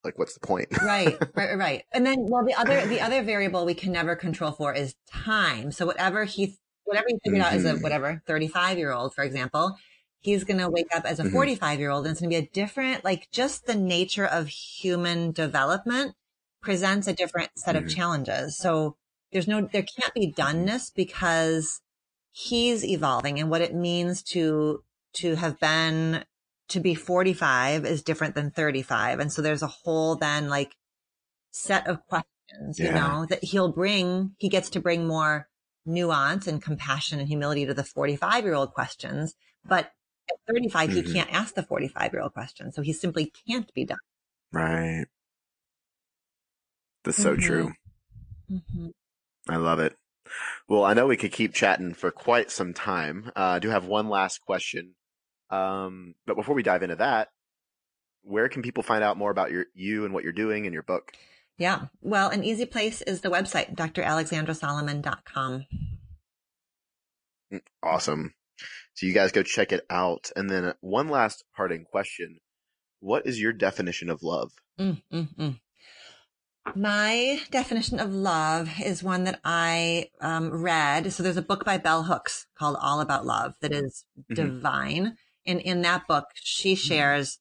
[0.03, 0.67] like what's the point?
[0.83, 1.83] right, right, right.
[1.93, 5.71] And then, well, the other, the other variable we can never control for is time.
[5.71, 7.81] So whatever he, whatever he figured out as a Mhm.
[7.81, 9.77] whatever 35 year old, for example,
[10.23, 11.31] he's going to wake up as a Mhm.
[11.31, 14.47] 45 year old and it's going to be a different, like just the nature of
[14.47, 16.15] human development
[16.61, 17.89] presents a different set of Mhm.
[17.95, 18.57] challenges.
[18.57, 18.95] So
[19.31, 21.81] there's no, there can't be doneness because
[22.31, 26.23] he's evolving and what it means to, to have been
[26.69, 29.19] to be 45 is different than 35.
[29.19, 30.75] And so there's a whole then like
[31.51, 35.49] set of questions, you know, that he'll bring, he gets to bring more
[35.85, 39.35] nuance and compassion and humility to the 45 year old questions.
[39.65, 39.91] But
[40.29, 40.93] at 35, Mhm.
[40.93, 42.71] he can't ask the 45 year old question.
[42.71, 43.97] So he simply can't be done.
[44.51, 45.05] right.
[47.03, 47.41] That's so Mhm.
[47.41, 47.73] true.
[48.49, 48.89] Mm-hmm.
[49.49, 49.97] I love it.
[50.69, 53.31] Well, I know we could keep chatting for quite some time.
[53.35, 54.95] Uh, I do have one last question.
[55.49, 57.29] Um, but before we dive into that,
[58.21, 60.81] where can people find out more about your, you and what you're doing in your
[60.83, 61.11] book?
[61.57, 61.87] Yeah.
[62.01, 65.65] Well, an easy place is the website, dralexandrasolomon.com.
[67.83, 68.33] Awesome.
[68.95, 70.31] So you guys go check it out.
[70.35, 72.39] And then one last parting question.
[72.99, 74.51] What is your definition of love?
[74.79, 75.59] Mm, mm, mm.
[76.75, 81.11] My definition of love is one that I um, read.
[81.11, 84.35] So there's a book by Bell Hooks called All About Love that is Mhm.
[84.35, 85.17] divine.
[85.45, 87.39] And in that book, she shares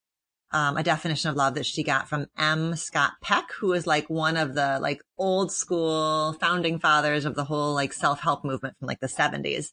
[0.55, 2.77] um, a definition of love that she got from M.
[2.77, 7.45] Scott Peck, who is like one of the like old school founding fathers of the
[7.45, 9.73] whole like self help movement from like the 70s.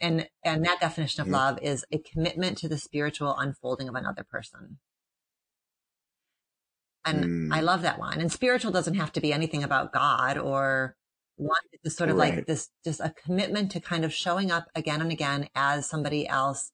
[0.00, 4.24] And and that definition of love is a commitment to the spiritual unfolding of another
[4.24, 4.78] person.
[7.04, 7.54] And Mm.
[7.54, 8.20] I love that one.
[8.20, 10.96] And spiritual doesn't have to be anything about God or
[11.36, 11.56] one.
[11.84, 15.10] It's sort of like this, just a commitment to kind of showing up again and
[15.10, 16.72] again as somebody else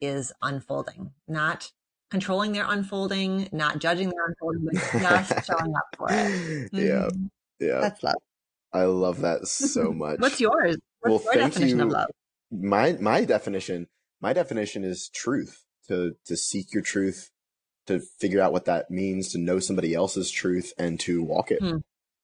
[0.00, 1.70] is unfolding, not
[2.10, 6.70] controlling their unfolding, not judging their unfolding, but just showing up for it.
[6.72, 7.30] Yeah, Mhm.
[7.60, 7.80] yeah.
[7.80, 8.14] That's love.
[8.72, 10.20] I love that so much.
[10.20, 10.76] What's yours?
[11.00, 11.92] What's Well, your thank definition of you.
[11.94, 12.10] love?
[12.60, 13.88] My my definition
[14.20, 17.30] my definition is truth to to seek your truth
[17.86, 21.58] to figure out what that means to know somebody else's truth and to walk it
[21.60, 21.78] Hmm.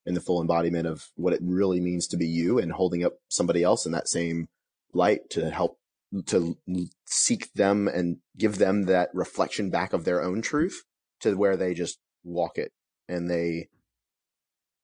[0.06, 3.14] in the full embodiment of what it really means to be you and holding up
[3.28, 4.48] somebody else in that same
[4.92, 5.78] light to help
[6.26, 6.56] to
[7.04, 10.82] seek them and give them that reflection back of their own truth
[11.20, 12.72] to where they just walk it
[13.08, 13.68] and they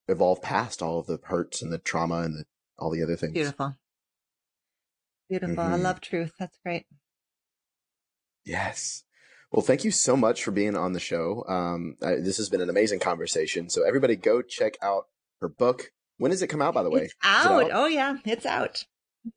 [0.07, 2.43] evolve past all of the hurts and the trauma and the,
[2.79, 3.75] all the other things Beautiful.
[5.29, 5.59] Beautiful.
[5.63, 5.81] I Mhm.
[5.81, 6.31] love truth.
[6.39, 6.85] That's great.
[8.45, 9.03] Yes.
[9.51, 11.43] Well, thank you so much for being on the show.
[11.47, 13.69] Um, I, this has been an amazing conversation.
[13.69, 15.05] So everybody go check out
[15.41, 15.91] her book.
[16.17, 17.03] When does it come out, by the way?
[17.03, 17.63] It's out.
[17.65, 17.71] out?
[17.73, 18.83] Oh yeah, it's out.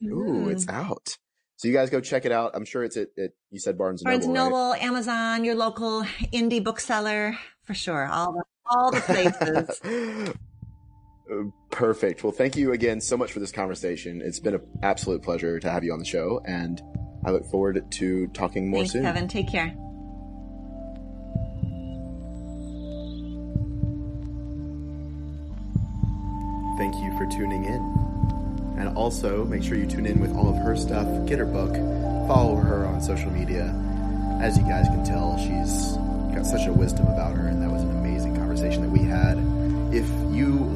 [0.05, 0.72] Ooh, it's Mhm.
[0.72, 1.18] out.
[1.57, 2.53] So you guys go check it out.
[2.55, 4.82] I'm sure it's at, at you said Barnes and Barnes and Noble, Noble, right?
[4.82, 8.07] Amazon, your local indie bookseller for sure.
[8.07, 10.34] All the all the places.
[11.70, 12.24] Perfect.
[12.24, 14.20] Well, thank you again so much for this conversation.
[14.20, 16.83] It's been an absolute pleasure to have you on the show, and
[17.24, 19.03] I look forward to talking more Thanks, soon.
[19.03, 19.28] Kevin.
[19.28, 19.74] Take care.
[26.78, 28.76] Thank you for tuning in.
[28.78, 31.74] And also, make sure you tune in with all of her stuff, get her book,
[32.26, 33.74] follow her on social media.
[34.41, 35.97] As you guys can tell, she's
[36.35, 38.30] got such a wisdom about her, and that was an amazing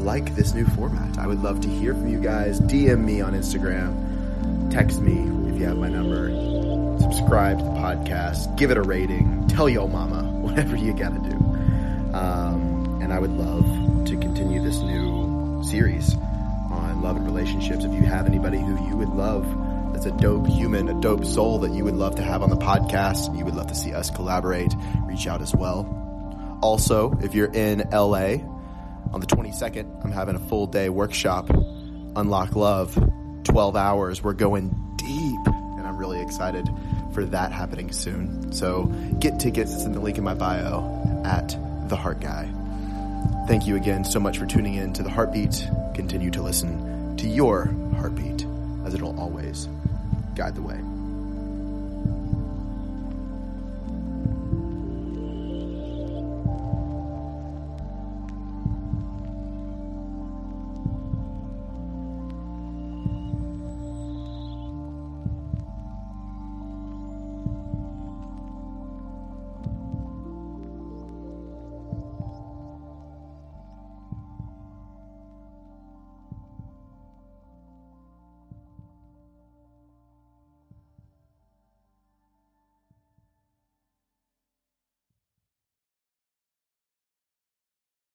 [0.05, 2.61] like this new format, I would love to hear from you guys.
[2.61, 5.13] DM me on Instagram, text me
[5.51, 6.29] if you have my number,
[7.01, 11.37] subscribe to the podcast, give it a rating, tell your mama, whatever you gotta do.
[12.15, 13.65] Um, and I would love
[14.07, 17.85] to continue this new series on love and relationships.
[17.85, 19.45] If you have anybody who you would love
[19.95, 22.57] that's a dope human, a dope soul that you would love to have on the
[22.57, 24.75] podcast, you would love to see us collaborate,
[25.05, 26.59] reach out as well.
[26.63, 28.39] Also, if you're in LA
[29.15, 32.99] on the 22nd, I'm having a full day workshop, Unlock Love,
[33.45, 34.25] 12 hours.
[34.25, 36.69] We're going deep, and I'm really excited
[37.13, 38.53] for that happening soon.
[38.53, 38.87] So
[39.21, 39.73] get tickets.
[39.73, 41.57] It's in the link in my bio at
[41.89, 42.53] The Heart Guy.
[43.47, 45.65] Thank you again so much for tuning in to The Heartbeat.
[45.95, 48.45] Continue to listen to your heartbeat,
[48.85, 49.69] as it'll always
[50.35, 50.94] guide the way.